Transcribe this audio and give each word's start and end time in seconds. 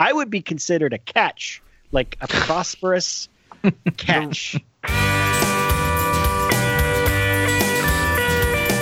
I 0.00 0.12
would 0.12 0.30
be 0.30 0.42
considered 0.42 0.92
a 0.92 0.98
catch, 0.98 1.60
like 1.90 2.16
a 2.20 2.28
prosperous 2.28 3.28
catch. 3.96 4.56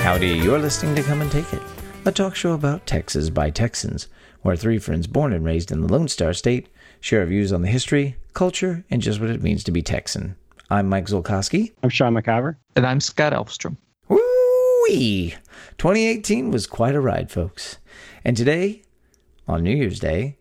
Howdy, 0.03 0.29
you're 0.29 0.59
listening 0.59 0.95
to 0.97 1.03
Come 1.03 1.23
and 1.23 1.33
Take 1.33 1.51
It, 1.55 1.63
a 2.05 2.13
talk 2.13 2.37
show 2.37 2.53
about 2.53 2.87
Texas 2.87 3.31
by 3.31 3.49
Texans, 3.49 4.09
where 4.43 4.57
three 4.57 4.79
friends 4.79 5.07
born 5.07 5.33
and 5.33 5.43
raised 5.43 5.73
in 5.73 5.81
the 5.81 5.89
Lone 5.89 6.09
Star 6.09 6.35
State 6.35 6.69
share 7.01 7.25
views 7.25 7.51
on 7.51 7.63
the 7.63 7.69
history, 7.69 8.17
culture, 8.35 8.85
and 8.91 9.01
just 9.01 9.19
what 9.19 9.31
it 9.31 9.43
means 9.43 9.65
to 9.65 9.73
be 9.73 9.81
Texan. 9.81 10.37
I'm 10.69 10.87
Mike 10.87 11.07
Zolkowski. 11.07 11.73
I'm 11.83 11.89
Sean 11.89 12.13
McIver. 12.13 12.57
And 12.77 12.87
I'm 12.87 13.01
Scott 13.01 13.33
Elfstrom. 13.33 13.79
Woo-wee! 14.09 15.35
2018 15.79 16.51
was 16.51 16.67
quite 16.67 16.95
a 16.95 17.01
ride, 17.01 17.31
folks. 17.31 17.79
And 18.23 18.37
today, 18.37 18.83
on 19.49 19.63
New 19.63 19.75
Year's 19.75 19.99
Day, 19.99 20.37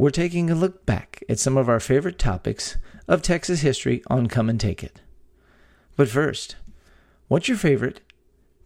we're 0.00 0.08
taking 0.08 0.48
a 0.48 0.54
look 0.54 0.86
back 0.86 1.22
at 1.28 1.38
some 1.38 1.58
of 1.58 1.68
our 1.68 1.78
favorite 1.78 2.18
topics 2.18 2.78
of 3.06 3.20
Texas 3.20 3.60
history 3.60 4.02
on 4.06 4.28
Come 4.28 4.48
and 4.48 4.58
Take 4.58 4.82
It. 4.82 5.02
But 5.94 6.08
first, 6.08 6.56
what's 7.28 7.48
your 7.48 7.58
favorite 7.58 8.00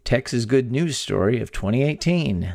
Texas 0.04 0.44
good 0.44 0.70
news 0.70 0.96
story 0.96 1.40
of 1.40 1.50
2018? 1.50 2.54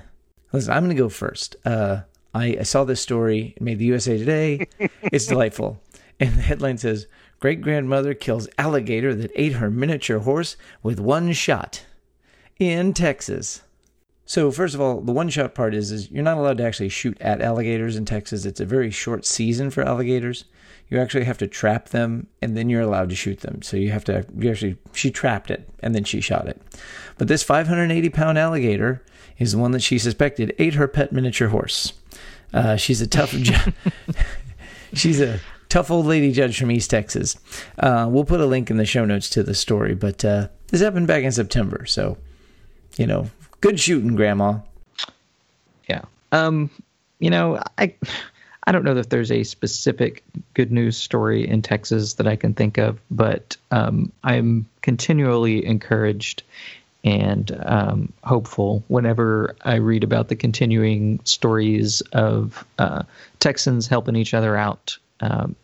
Listen, 0.53 0.71
I'm 0.71 0.85
going 0.85 0.95
to 0.95 1.03
go 1.03 1.09
first. 1.09 1.57
Uh, 1.65 2.03
I, 2.33 2.55
I 2.57 2.63
saw 2.63 2.85
this 2.85 3.01
story. 3.01 3.53
It 3.57 3.61
made 3.61 3.79
the 3.79 3.85
USA 3.85 4.17
Today. 4.17 4.69
it's 4.79 5.25
delightful. 5.25 5.81
And 6.17 6.37
the 6.37 6.41
headline 6.41 6.77
says 6.77 7.07
Great 7.41 7.59
grandmother 7.59 8.13
kills 8.13 8.47
alligator 8.57 9.13
that 9.13 9.31
ate 9.35 9.53
her 9.53 9.69
miniature 9.69 10.19
horse 10.19 10.55
with 10.81 11.01
one 11.01 11.33
shot 11.33 11.85
in 12.59 12.93
Texas. 12.93 13.61
So 14.29 14.51
first 14.51 14.75
of 14.75 14.79
all, 14.79 15.01
the 15.01 15.11
one 15.11 15.29
shot 15.29 15.55
part 15.55 15.73
is 15.73 15.91
is 15.91 16.11
you're 16.11 16.23
not 16.23 16.37
allowed 16.37 16.59
to 16.59 16.63
actually 16.63 16.89
shoot 16.89 17.19
at 17.19 17.41
alligators 17.41 17.95
in 17.95 18.05
Texas. 18.05 18.45
It's 18.45 18.59
a 18.59 18.65
very 18.65 18.91
short 18.91 19.25
season 19.25 19.71
for 19.71 19.81
alligators. 19.81 20.45
You 20.87 20.99
actually 20.99 21.23
have 21.23 21.39
to 21.39 21.47
trap 21.47 21.89
them 21.89 22.27
and 22.39 22.55
then 22.55 22.69
you're 22.69 22.83
allowed 22.83 23.09
to 23.09 23.15
shoot 23.15 23.39
them. 23.39 23.63
So 23.63 23.75
you 23.75 23.89
have 23.89 24.03
to 24.03 24.27
you 24.37 24.51
actually 24.51 24.77
she 24.93 25.09
trapped 25.09 25.49
it 25.49 25.67
and 25.79 25.95
then 25.95 26.03
she 26.03 26.21
shot 26.21 26.47
it. 26.47 26.61
But 27.17 27.27
this 27.27 27.41
580 27.41 28.09
pound 28.09 28.37
alligator 28.37 29.03
is 29.39 29.53
the 29.53 29.57
one 29.57 29.71
that 29.71 29.81
she 29.81 29.97
suspected 29.97 30.53
ate 30.59 30.75
her 30.75 30.87
pet 30.87 31.11
miniature 31.11 31.47
horse. 31.47 31.93
Uh, 32.53 32.75
she's 32.75 33.01
a 33.01 33.07
tough 33.07 33.33
she's 34.93 35.19
a 35.19 35.39
tough 35.69 35.89
old 35.89 36.05
lady 36.05 36.31
judge 36.31 36.59
from 36.59 36.69
East 36.69 36.91
Texas. 36.91 37.35
Uh, 37.79 38.07
we'll 38.07 38.25
put 38.25 38.41
a 38.41 38.45
link 38.45 38.69
in 38.69 38.77
the 38.77 38.85
show 38.85 39.05
notes 39.05 39.27
to 39.31 39.41
the 39.41 39.55
story, 39.55 39.95
but 39.95 40.23
uh, 40.23 40.49
this 40.67 40.81
happened 40.81 41.07
back 41.07 41.23
in 41.23 41.31
September, 41.31 41.87
so 41.87 42.15
you 42.95 43.07
know, 43.07 43.27
good 43.61 43.79
shooting, 43.79 44.15
Grandma. 44.15 44.59
Yeah. 45.87 46.01
Um, 46.31 46.69
you 47.19 47.29
know, 47.29 47.61
I 47.77 47.93
I 48.65 48.71
don't 48.71 48.83
know 48.83 48.93
that 48.93 49.09
there's 49.09 49.31
a 49.31 49.43
specific 49.43 50.23
good 50.53 50.71
news 50.71 50.95
story 50.95 51.47
in 51.47 51.61
Texas 51.61 52.13
that 52.15 52.27
I 52.27 52.35
can 52.35 52.53
think 52.53 52.77
of, 52.77 52.99
but 53.09 53.57
um, 53.71 54.11
I'm 54.23 54.67
continually 54.81 55.65
encouraged 55.65 56.43
and 57.03 57.57
um, 57.65 58.13
hopeful 58.23 58.83
whenever 58.87 59.55
I 59.61 59.75
read 59.75 60.03
about 60.03 60.27
the 60.27 60.35
continuing 60.35 61.19
stories 61.23 62.01
of 62.13 62.65
uh, 62.77 63.03
Texans 63.39 63.87
helping 63.87 64.15
each 64.15 64.33
other 64.33 64.55
out 64.55 64.97
um, 65.21 65.55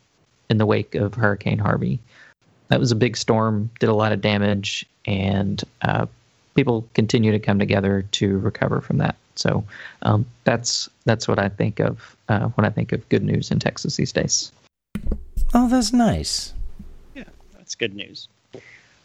in 0.50 0.58
the 0.58 0.66
wake 0.66 0.96
of 0.96 1.14
Hurricane 1.14 1.60
Harvey. 1.60 2.00
That 2.70 2.80
was 2.80 2.92
a 2.92 2.96
big 2.96 3.18
storm, 3.18 3.70
did 3.80 3.90
a 3.90 3.94
lot 3.94 4.14
of 4.14 4.22
damage, 4.22 4.86
and 5.06 5.64
uh, 5.82 6.08
people 6.56 6.88
continue 6.94 7.32
to 7.32 7.40
come 7.40 7.60
together 7.60 8.06
to 8.14 8.40
recover 8.40 8.82
from 8.82 8.98
that. 8.98 9.16
So 9.36 9.64
um, 10.02 10.26
that's 10.46 10.90
that's 11.04 11.28
what 11.28 11.38
I 11.38 11.50
think 11.50 11.80
of 11.80 12.16
uh, 12.30 12.48
when 12.50 12.66
I 12.66 12.70
think 12.70 12.92
of 12.94 13.08
good 13.10 13.24
news 13.24 13.52
in 13.52 13.60
Texas 13.60 13.98
these 13.98 14.12
days. 14.12 14.52
Oh, 15.54 15.68
that's 15.68 15.94
nice. 15.94 16.54
Yeah, 17.14 17.26
that's 17.58 17.76
good 17.76 17.94
news. 17.94 18.28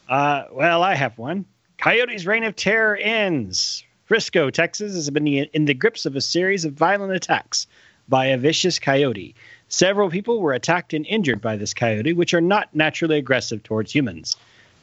Uh, 0.09 0.45
well, 0.51 0.83
I 0.83 0.95
have 0.95 1.17
one. 1.17 1.45
Coyote's 1.77 2.25
reign 2.25 2.43
of 2.43 2.55
terror 2.55 2.95
ends. 2.95 3.83
Frisco, 4.05 4.49
Texas, 4.49 4.93
has 4.93 5.09
been 5.09 5.27
in 5.27 5.65
the 5.65 5.73
grips 5.73 6.05
of 6.05 6.15
a 6.15 6.21
series 6.21 6.65
of 6.65 6.73
violent 6.73 7.13
attacks 7.13 7.67
by 8.09 8.25
a 8.27 8.37
vicious 8.37 8.77
coyote. 8.77 9.35
Several 9.69 10.09
people 10.09 10.41
were 10.41 10.51
attacked 10.51 10.93
and 10.93 11.05
injured 11.07 11.41
by 11.41 11.55
this 11.55 11.73
coyote, 11.73 12.11
which 12.11 12.33
are 12.33 12.41
not 12.41 12.75
naturally 12.75 13.17
aggressive 13.17 13.63
towards 13.63 13.95
humans. 13.95 14.35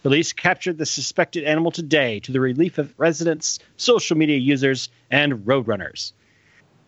Police 0.02 0.32
captured 0.32 0.78
the 0.78 0.86
suspected 0.86 1.44
animal 1.44 1.70
today 1.70 2.20
to 2.20 2.32
the 2.32 2.40
relief 2.40 2.78
of 2.78 2.94
residents, 2.98 3.58
social 3.76 4.16
media 4.16 4.36
users, 4.36 4.88
and 5.10 5.44
roadrunners. 5.44 6.12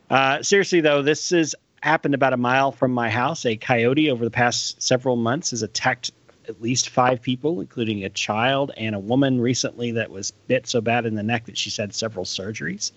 Uh, 0.09 0.43
seriously, 0.43 0.81
though, 0.81 1.03
this 1.03 1.31
has 1.31 1.55
happened 1.83 2.15
about 2.15 2.33
a 2.33 2.37
mile 2.37 2.73
from 2.73 2.93
my 2.93 3.11
house. 3.11 3.47
A 3.47 3.57
coyote 3.57 4.11
over 4.11 4.25
the 4.25 4.31
past 4.31 4.83
several 4.83 5.17
months 5.17 5.51
has 5.51 5.63
attacked 5.63 6.13
at 6.49 6.61
least 6.61 6.89
five 6.89 7.23
people, 7.23 7.61
including 7.61 8.05
a 8.05 8.11
child 8.11 8.73
and 8.77 8.95
a 8.95 8.99
woman 8.99 9.41
recently 9.41 9.93
that 9.93 10.11
was 10.11 10.33
bit 10.49 10.67
so 10.67 10.81
bad 10.81 11.07
in 11.07 11.15
the 11.15 11.23
neck 11.23 11.47
that 11.47 11.57
she's 11.57 11.77
had 11.77 11.95
several 11.95 12.25
surgeries. 12.25 12.93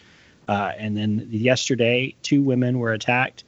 Uh, 0.47 0.71
and 0.77 0.97
then 0.97 1.27
yesterday, 1.29 2.15
two 2.21 2.41
women 2.41 2.79
were 2.79 2.93
attacked 2.93 3.43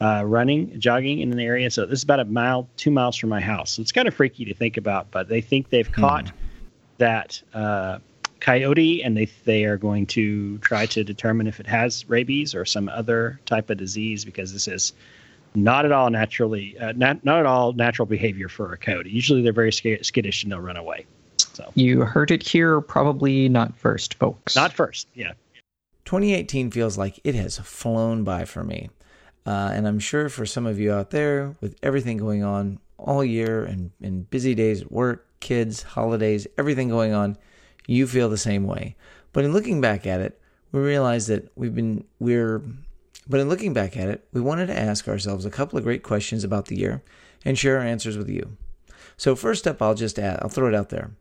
uh, 0.00 0.22
running, 0.24 0.78
jogging 0.78 1.20
in 1.20 1.32
an 1.32 1.40
area. 1.40 1.70
So 1.70 1.86
this 1.86 2.00
is 2.00 2.04
about 2.04 2.20
a 2.20 2.24
mile, 2.24 2.68
two 2.76 2.90
miles 2.90 3.16
from 3.16 3.30
my 3.30 3.40
house. 3.40 3.72
So 3.72 3.82
it's 3.82 3.92
kind 3.92 4.08
of 4.08 4.14
freaky 4.14 4.44
to 4.46 4.54
think 4.54 4.76
about, 4.76 5.10
but 5.10 5.28
they 5.28 5.40
think 5.40 5.70
they've 5.70 5.86
hmm. 5.86 6.00
caught 6.00 6.32
that 6.98 7.42
uh, 7.54 7.98
coyote 8.40 9.02
and 9.02 9.16
they, 9.16 9.26
they 9.44 9.64
are 9.64 9.76
going 9.76 10.06
to 10.06 10.58
try 10.58 10.86
to 10.86 11.04
determine 11.04 11.46
if 11.46 11.60
it 11.60 11.66
has 11.66 12.08
rabies 12.08 12.54
or 12.54 12.64
some 12.64 12.88
other 12.88 13.40
type 13.46 13.70
of 13.70 13.78
disease 13.78 14.24
because 14.24 14.52
this 14.52 14.68
is 14.68 14.92
not 15.54 15.84
at 15.84 15.92
all 15.92 16.10
naturally, 16.10 16.78
uh, 16.78 16.92
not, 16.92 17.24
not 17.24 17.40
at 17.40 17.46
all 17.46 17.72
natural 17.72 18.06
behavior 18.06 18.48
for 18.48 18.72
a 18.72 18.78
coyote. 18.78 19.10
Usually 19.10 19.42
they're 19.42 19.52
very 19.52 19.72
skittish 19.72 20.42
and 20.42 20.52
they'll 20.52 20.60
run 20.60 20.76
away. 20.76 21.06
So 21.54 21.72
you 21.74 22.02
heard 22.02 22.30
it 22.30 22.46
here, 22.46 22.80
probably 22.80 23.48
not 23.48 23.76
first, 23.76 24.14
folks. 24.14 24.54
Not 24.54 24.72
first, 24.72 25.08
yeah. 25.14 25.32
2018 26.04 26.70
feels 26.70 26.96
like 26.96 27.20
it 27.24 27.34
has 27.34 27.58
flown 27.58 28.22
by 28.22 28.44
for 28.44 28.62
me. 28.62 28.90
Uh, 29.48 29.70
and 29.72 29.88
I'm 29.88 29.98
sure 29.98 30.28
for 30.28 30.44
some 30.44 30.66
of 30.66 30.78
you 30.78 30.92
out 30.92 31.08
there, 31.08 31.56
with 31.62 31.74
everything 31.82 32.18
going 32.18 32.44
on 32.44 32.78
all 32.98 33.24
year 33.24 33.64
and, 33.64 33.90
and 34.02 34.28
busy 34.28 34.54
days 34.54 34.82
at 34.82 34.92
work, 34.92 35.26
kids, 35.40 35.82
holidays, 35.82 36.46
everything 36.58 36.90
going 36.90 37.14
on, 37.14 37.38
you 37.86 38.06
feel 38.06 38.28
the 38.28 38.36
same 38.36 38.66
way. 38.66 38.94
But 39.32 39.46
in 39.46 39.54
looking 39.54 39.80
back 39.80 40.06
at 40.06 40.20
it, 40.20 40.38
we 40.70 40.80
realize 40.80 41.28
that 41.28 41.50
we've 41.56 41.74
been, 41.74 42.04
we're, 42.18 42.62
but 43.26 43.40
in 43.40 43.48
looking 43.48 43.72
back 43.72 43.96
at 43.96 44.10
it, 44.10 44.28
we 44.34 44.42
wanted 44.42 44.66
to 44.66 44.78
ask 44.78 45.08
ourselves 45.08 45.46
a 45.46 45.50
couple 45.50 45.78
of 45.78 45.84
great 45.84 46.02
questions 46.02 46.44
about 46.44 46.66
the 46.66 46.76
year 46.76 47.02
and 47.42 47.56
share 47.56 47.78
our 47.78 47.86
answers 47.86 48.18
with 48.18 48.28
you. 48.28 48.54
So, 49.16 49.34
first 49.34 49.66
up, 49.66 49.80
I'll 49.80 49.94
just 49.94 50.18
add, 50.18 50.40
I'll 50.42 50.50
throw 50.50 50.68
it 50.68 50.74
out 50.74 50.90
there. 50.90 51.12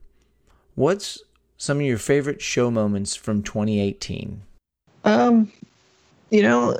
What's 0.75 1.23
some 1.55 1.77
of 1.77 1.85
your 1.85 1.97
favorite 1.97 2.41
show 2.41 2.69
moments 2.71 3.15
from 3.15 3.41
2018? 3.41 4.41
Um, 5.05 5.49
you 6.29 6.41
know, 6.41 6.77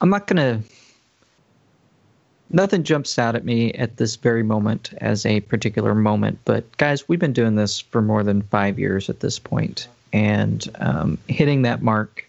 I'm 0.00 0.10
not 0.10 0.26
going 0.26 0.36
to. 0.36 0.68
Nothing 2.52 2.82
jumps 2.82 3.16
out 3.18 3.36
at 3.36 3.44
me 3.44 3.72
at 3.74 3.96
this 3.96 4.16
very 4.16 4.42
moment 4.42 4.92
as 4.98 5.24
a 5.24 5.40
particular 5.40 5.94
moment, 5.94 6.40
but 6.44 6.76
guys, 6.78 7.08
we've 7.08 7.20
been 7.20 7.32
doing 7.32 7.54
this 7.54 7.78
for 7.78 8.02
more 8.02 8.24
than 8.24 8.42
five 8.42 8.76
years 8.76 9.08
at 9.08 9.20
this 9.20 9.38
point, 9.38 9.86
and 10.12 10.68
um, 10.80 11.16
hitting 11.28 11.62
that 11.62 11.80
mark, 11.80 12.28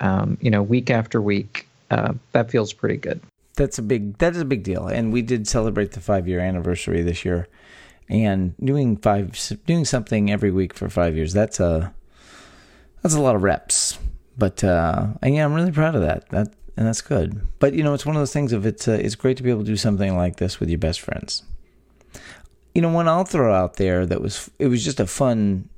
um, 0.00 0.36
you 0.42 0.50
know, 0.50 0.62
week 0.62 0.90
after 0.90 1.22
week, 1.22 1.66
uh, 1.90 2.12
that 2.32 2.50
feels 2.50 2.74
pretty 2.74 2.98
good. 2.98 3.18
That's 3.54 3.78
a 3.78 3.82
big. 3.82 4.18
That 4.18 4.34
is 4.34 4.42
a 4.42 4.44
big 4.44 4.62
deal, 4.62 4.88
and 4.88 5.10
we 5.10 5.22
did 5.22 5.48
celebrate 5.48 5.92
the 5.92 6.00
five 6.00 6.28
year 6.28 6.40
anniversary 6.40 7.00
this 7.00 7.24
year, 7.24 7.48
and 8.10 8.54
doing 8.62 8.98
five, 8.98 9.38
doing 9.66 9.86
something 9.86 10.30
every 10.30 10.50
week 10.50 10.74
for 10.74 10.90
five 10.90 11.16
years. 11.16 11.32
That's 11.32 11.60
a 11.60 11.94
that's 13.02 13.14
a 13.14 13.20
lot 13.20 13.36
of 13.36 13.42
reps, 13.42 13.98
but 14.36 14.62
uh, 14.62 15.08
yeah, 15.22 15.46
I'm 15.46 15.54
really 15.54 15.72
proud 15.72 15.94
of 15.94 16.02
that. 16.02 16.28
That 16.28 16.52
and 16.76 16.86
that's 16.86 17.00
good. 17.00 17.46
But 17.58 17.74
you 17.74 17.82
know, 17.82 17.94
it's 17.94 18.06
one 18.06 18.16
of 18.16 18.20
those 18.20 18.32
things 18.32 18.52
of 18.52 18.66
it's 18.66 18.88
uh, 18.88 18.92
it's 18.92 19.14
great 19.14 19.36
to 19.36 19.42
be 19.42 19.50
able 19.50 19.60
to 19.60 19.66
do 19.66 19.76
something 19.76 20.16
like 20.16 20.36
this 20.36 20.60
with 20.60 20.68
your 20.68 20.78
best 20.78 21.00
friends. 21.00 21.42
You 22.74 22.82
know, 22.82 22.88
one 22.88 23.08
I'll 23.08 23.24
throw 23.24 23.54
out 23.54 23.76
there 23.76 24.06
that 24.06 24.20
was 24.20 24.50
it 24.58 24.68
was 24.68 24.84
just 24.84 25.00
a 25.00 25.06
fun 25.06 25.68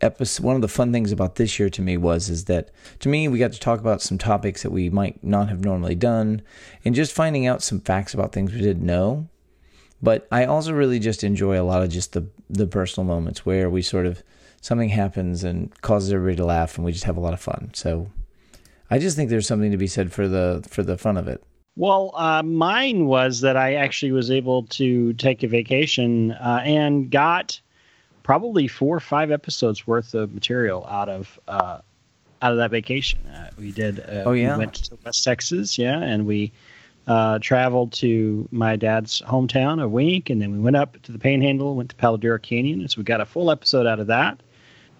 episode. 0.00 0.44
One 0.44 0.56
of 0.56 0.62
the 0.62 0.68
fun 0.68 0.92
things 0.92 1.12
about 1.12 1.36
this 1.36 1.58
year 1.58 1.70
to 1.70 1.82
me 1.82 1.96
was 1.96 2.28
is 2.28 2.46
that 2.46 2.70
to 3.00 3.08
me 3.08 3.28
we 3.28 3.38
got 3.38 3.52
to 3.52 3.60
talk 3.60 3.78
about 3.80 4.02
some 4.02 4.18
topics 4.18 4.62
that 4.62 4.72
we 4.72 4.90
might 4.90 5.22
not 5.22 5.48
have 5.48 5.64
normally 5.64 5.94
done, 5.94 6.42
and 6.84 6.94
just 6.94 7.12
finding 7.12 7.46
out 7.46 7.62
some 7.62 7.80
facts 7.80 8.14
about 8.14 8.32
things 8.32 8.52
we 8.52 8.60
didn't 8.60 8.84
know. 8.84 9.28
But 10.02 10.26
I 10.32 10.44
also 10.46 10.72
really 10.72 10.98
just 10.98 11.22
enjoy 11.22 11.60
a 11.60 11.62
lot 11.62 11.82
of 11.82 11.90
just 11.90 12.12
the 12.12 12.26
the 12.50 12.66
personal 12.66 13.06
moments 13.06 13.46
where 13.46 13.70
we 13.70 13.82
sort 13.82 14.06
of 14.06 14.22
something 14.60 14.88
happens 14.88 15.44
and 15.44 15.72
causes 15.82 16.12
everybody 16.12 16.36
to 16.36 16.44
laugh, 16.44 16.76
and 16.76 16.84
we 16.84 16.92
just 16.92 17.04
have 17.04 17.16
a 17.16 17.20
lot 17.20 17.32
of 17.34 17.40
fun. 17.40 17.70
So 17.74 18.10
I 18.92 18.98
just 18.98 19.16
think 19.16 19.30
there's 19.30 19.46
something 19.46 19.70
to 19.70 19.78
be 19.78 19.86
said 19.86 20.12
for 20.12 20.28
the 20.28 20.62
for 20.68 20.82
the 20.82 20.98
fun 20.98 21.16
of 21.16 21.26
it. 21.26 21.42
Well, 21.76 22.12
uh, 22.14 22.42
mine 22.42 23.06
was 23.06 23.40
that 23.40 23.56
I 23.56 23.76
actually 23.76 24.12
was 24.12 24.30
able 24.30 24.64
to 24.64 25.14
take 25.14 25.42
a 25.42 25.48
vacation 25.48 26.32
uh, 26.32 26.60
and 26.62 27.10
got 27.10 27.58
probably 28.22 28.68
four 28.68 28.94
or 28.94 29.00
five 29.00 29.30
episodes 29.30 29.86
worth 29.86 30.12
of 30.12 30.34
material 30.34 30.86
out 30.90 31.08
of 31.08 31.40
uh, 31.48 31.78
out 32.42 32.52
of 32.52 32.58
that 32.58 32.70
vacation. 32.70 33.26
Uh, 33.28 33.48
we 33.56 33.72
did. 33.72 34.00
Uh, 34.00 34.24
oh 34.26 34.32
yeah. 34.32 34.58
We 34.58 34.58
went 34.58 34.74
to 34.74 34.98
West 35.06 35.24
Texas, 35.24 35.78
yeah, 35.78 35.98
and 35.98 36.26
we 36.26 36.52
uh, 37.06 37.38
traveled 37.38 37.92
to 37.94 38.46
my 38.50 38.76
dad's 38.76 39.22
hometown 39.22 39.82
of 39.82 39.90
Wink, 39.90 40.28
and 40.28 40.42
then 40.42 40.52
we 40.52 40.58
went 40.58 40.76
up 40.76 41.00
to 41.00 41.12
the 41.12 41.18
Panhandle, 41.18 41.76
went 41.76 41.88
to 41.88 41.96
Palo 41.96 42.18
Duro 42.18 42.38
Canyon, 42.38 42.82
and 42.82 42.90
so 42.90 42.98
we 42.98 43.04
got 43.04 43.22
a 43.22 43.26
full 43.26 43.50
episode 43.50 43.86
out 43.86 44.00
of 44.00 44.08
that. 44.08 44.42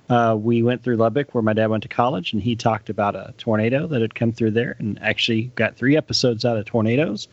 Uh, 0.08 0.36
we 0.38 0.62
went 0.62 0.82
through 0.82 0.96
Lubbock, 0.96 1.34
where 1.34 1.42
my 1.42 1.52
dad 1.52 1.68
went 1.68 1.82
to 1.84 1.88
college, 1.88 2.32
and 2.32 2.42
he 2.42 2.54
talked 2.56 2.90
about 2.90 3.14
a 3.14 3.32
tornado 3.38 3.86
that 3.86 4.02
had 4.02 4.14
come 4.14 4.32
through 4.32 4.50
there, 4.50 4.76
and 4.78 5.00
actually 5.02 5.44
got 5.54 5.76
three 5.76 5.96
episodes 5.96 6.44
out 6.44 6.56
of 6.56 6.64
tornadoes. 6.64 7.28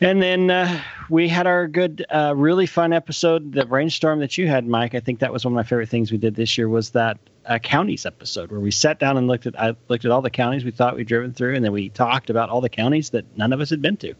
And 0.00 0.20
then 0.20 0.50
uh, 0.50 0.80
we 1.08 1.28
had 1.28 1.46
our 1.46 1.68
good, 1.68 2.04
uh, 2.10 2.34
really 2.36 2.66
fun 2.66 2.92
episode, 2.92 3.52
the 3.52 3.66
rainstorm 3.66 4.18
that 4.20 4.36
you 4.36 4.48
had, 4.48 4.66
Mike. 4.66 4.94
I 4.94 5.00
think 5.00 5.20
that 5.20 5.32
was 5.32 5.44
one 5.44 5.52
of 5.52 5.56
my 5.56 5.62
favorite 5.62 5.88
things 5.88 6.10
we 6.10 6.18
did 6.18 6.34
this 6.34 6.58
year. 6.58 6.68
Was 6.68 6.90
that 6.90 7.18
uh, 7.46 7.58
counties 7.58 8.04
episode 8.04 8.50
where 8.50 8.60
we 8.60 8.70
sat 8.70 8.98
down 8.98 9.16
and 9.16 9.28
looked 9.28 9.46
at 9.46 9.58
I 9.58 9.76
looked 9.88 10.04
at 10.04 10.10
all 10.10 10.20
the 10.20 10.30
counties 10.30 10.64
we 10.64 10.72
thought 10.72 10.96
we'd 10.96 11.06
driven 11.06 11.32
through, 11.32 11.54
and 11.54 11.64
then 11.64 11.72
we 11.72 11.90
talked 11.90 12.28
about 12.28 12.50
all 12.50 12.60
the 12.60 12.68
counties 12.68 13.10
that 13.10 13.24
none 13.38 13.52
of 13.52 13.60
us 13.60 13.70
had 13.70 13.80
been 13.80 13.96
to. 13.98 14.14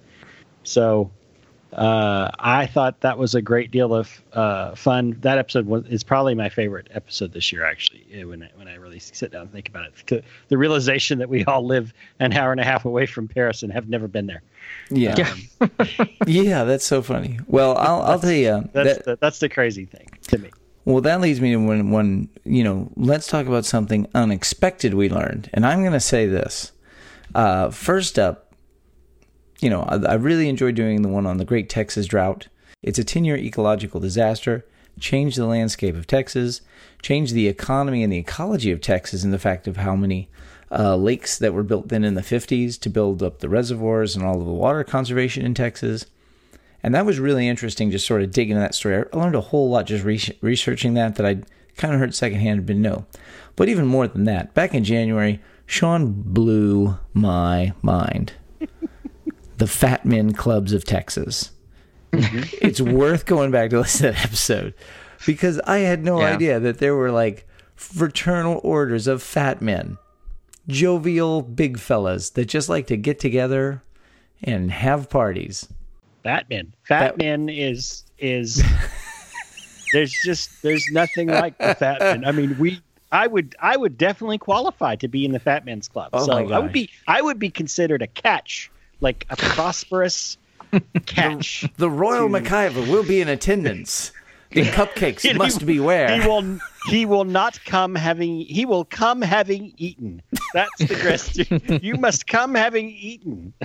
So 0.63 1.11
uh, 1.75 2.31
I 2.39 2.67
thought 2.67 3.01
that 3.01 3.19
was 3.19 3.35
a 3.35 3.43
great 3.43 3.71
deal 3.71 3.95
of 3.95 4.23
uh, 4.33 4.75
fun. 4.75 5.17
That 5.23 5.39
episode 5.39 5.67
was, 5.67 5.85
is 5.87 6.03
probably 6.05 6.35
my 6.35 6.49
favorite 6.49 6.89
episode 6.93 7.33
this 7.33 7.53
year, 7.53 7.65
actually. 7.65 8.07
eh, 8.13 8.25
When 8.25 8.43
I, 8.45 8.51
when 8.57 8.69
I 8.69 8.77
really 8.77 8.99
sit 9.01 9.33
down 9.33 9.43
and 9.43 9.53
think 9.53 9.69
about 9.69 9.87
it, 10.09 10.25
the 10.49 10.57
realization 10.59 11.19
that 11.19 11.29
we 11.29 11.45
all 11.45 11.65
live 11.67 11.93
an 12.21 12.33
hour 12.33 12.53
and 12.53 12.61
a 12.61 12.65
half 12.65 12.85
away 12.85 13.07
from 13.07 13.29
Paris 13.29 13.63
and 13.63 13.73
have 13.73 13.89
never 13.89 14.09
been 14.09 14.27
there. 14.27 14.43
Yeah. 14.91 15.35
Yeah. 16.27 16.65
that's 16.65 16.85
so 16.85 17.03
funny. 17.03 17.39
Well, 17.47 17.77
I'll, 17.77 18.03
I'll 18.03 18.19
tell 18.21 18.31
you. 18.33 18.69
That's 18.73 18.97
that- 18.99 19.05
the, 19.05 19.19
that's 19.21 19.39
the 19.41 19.49
crazy 19.49 19.85
thing 19.87 20.09
to 20.29 20.39
me. 20.39 20.51
Well, 20.87 21.01
that 21.01 21.21
leads 21.23 21.41
me 21.41 21.53
to 21.53 21.57
when 21.57 21.91
one, 21.91 22.29
you 22.45 22.63
know, 22.63 22.91
let's 22.97 23.27
talk 23.27 23.47
about 23.47 23.65
something 23.65 24.07
unexpected 24.15 24.93
we 24.93 25.09
learned. 25.09 25.49
And 25.55 25.65
I'm 25.65 25.81
going 25.81 25.95
to 25.95 26.01
say 26.01 26.27
this. 26.27 26.73
Uh, 27.35 27.71
first 27.71 28.19
up, 28.19 28.44
you 29.61 29.71
know, 29.71 29.83
I, 29.83 29.97
I 29.97 30.15
really 30.15 30.49
enjoyed 30.49 30.75
doing 30.75 31.03
the 31.03 31.09
one 31.09 31.27
on 31.27 31.39
the 31.39 31.45
Great 31.45 31.69
Texas 31.69 32.07
Drought. 32.07 32.49
It's 32.83 32.99
a 32.99 33.05
10 33.05 33.25
year 33.25 33.37
ecological 33.37 34.01
disaster, 34.01 34.65
changed 35.01 35.39
the 35.39 35.47
landscape 35.47 35.97
of 35.97 36.07
Texas, 36.07 36.61
changed 37.03 37.35
the 37.35 37.49
economy 37.49 38.03
and 38.03 38.13
the 38.13 38.19
ecology 38.19 38.71
of 38.71 38.81
Texas, 38.81 39.25
and 39.25 39.33
the 39.33 39.39
fact 39.39 39.67
of 39.67 39.79
how 39.79 39.97
many 39.97 40.29
uh, 40.71 40.97
lakes 40.97 41.39
that 41.39 41.55
were 41.55 41.63
built 41.63 41.89
then 41.89 42.05
in 42.05 42.15
the 42.15 42.21
50s 42.21 42.79
to 42.81 42.89
build 42.89 43.23
up 43.23 43.39
the 43.39 43.49
reservoirs 43.49 44.17
and 44.17 44.25
all 44.25 44.41
of 44.41 44.47
the 44.47 44.53
water 44.53 44.83
conservation 44.85 45.45
in 45.45 45.55
Texas. 45.55 46.07
And 46.83 46.95
that 46.95 47.07
was 47.07 47.19
really 47.19 47.49
interesting, 47.49 47.91
just 47.91 48.07
sort 48.07 48.23
of 48.23 48.31
digging 48.31 48.57
that 48.57 48.75
story. 48.75 48.97
I 48.97 49.17
learned 49.17 49.35
a 49.35 49.41
whole 49.41 49.71
lot 49.71 49.87
just 49.87 50.05
re- 50.05 50.37
researching 50.43 50.95
that 50.95 51.17
that 51.17 51.25
I 51.25 51.39
kind 51.77 51.95
of 51.95 52.01
heard 52.01 52.15
secondhand, 52.15 52.67
but 52.67 52.77
no. 52.77 53.07
But 53.57 53.69
even 53.69 53.87
more 53.87 54.07
than 54.07 54.25
that, 54.25 54.53
back 54.53 54.75
in 54.75 54.85
January, 54.85 55.41
Sean 55.67 56.13
blew 56.13 56.99
my 57.15 57.73
mind. 57.81 58.35
The 59.65 59.71
Fat 59.71 60.05
Men 60.05 60.33
Clubs 60.35 60.75
of 60.75 60.85
Texas. 60.85 61.51
Mm-hmm. 62.13 62.43
it's 62.63 62.81
worth 62.81 63.25
going 63.27 63.51
back 63.51 63.71
to 63.71 63.79
listen 63.81 64.07
to 64.07 64.13
that 64.13 64.25
episode 64.25 64.75
because 65.27 65.59
I 65.61 65.79
had 65.79 66.05
no 66.05 66.21
Yeah. 66.21 66.35
idea 66.35 66.61
that 66.61 66.79
there 66.79 66.95
were 66.95 67.11
like 67.11 67.47
fraternal 67.75 68.61
orders 68.63 69.07
of 69.07 69.23
fat 69.23 69.63
men, 69.63 69.97
jovial 70.69 71.43
big 71.43 71.79
fellas 71.79 72.31
that 72.31 72.45
just 72.45 72.69
like 72.69 72.87
to 72.89 72.97
get 72.97 73.19
together 73.19 73.83
and 74.43 74.71
have 74.71 75.09
parties. 75.11 75.67
Batman. 76.23 76.73
Fatman 76.89 77.51
is 77.53 78.05
is 78.19 78.63
there's 79.93 80.15
just 80.25 80.63
there's 80.63 80.85
nothing 80.93 81.29
like 81.29 81.57
the 81.59 81.75
Fatman. 81.75 82.27
I 82.27 82.33
mean, 82.33 82.57
we 82.59 82.81
I 83.13 83.27
would 83.27 83.57
I 83.61 83.77
would 83.77 83.97
definitely 83.99 84.39
qualify 84.39 84.97
to 84.97 85.09
be 85.09 85.25
in 85.25 85.33
the 85.33 85.41
Fat 85.41 85.65
Men's 85.65 85.89
Club. 85.89 86.11
Oh 86.13 86.25
so 86.27 86.33
I 86.33 86.59
would 86.59 86.73
be 86.73 86.91
I 87.09 87.23
would 87.23 87.39
be 87.39 87.51
considered 87.51 88.03
a 88.03 88.07
catch, 88.07 88.71
like 89.05 89.25
a 89.31 89.37
prosperous 89.37 90.37
catch. 91.07 91.65
The 91.77 91.89
Royal 91.91 92.29
to- 92.29 92.35
McIver 92.41 92.91
will 92.91 93.05
be 93.05 93.21
in 93.21 93.29
attendance. 93.29 94.11
The 94.51 94.63
cupcakes 94.79 95.21
He- 95.21 95.33
must 95.35 95.65
beware. 95.65 96.21
He 96.21 96.27
will 96.27 96.59
he 96.89 97.07
will 97.07 97.25
not 97.25 97.59
come 97.65 97.95
having 97.95 98.41
he 98.41 98.65
will 98.65 98.85
come 98.85 99.23
having 99.23 99.73
eaten. 99.77 100.23
That's 100.53 100.79
the 100.79 100.97
question. 100.97 101.81
you 101.83 101.95
must 101.97 102.27
come 102.27 102.55
having 102.57 102.91
eaten. 102.91 103.53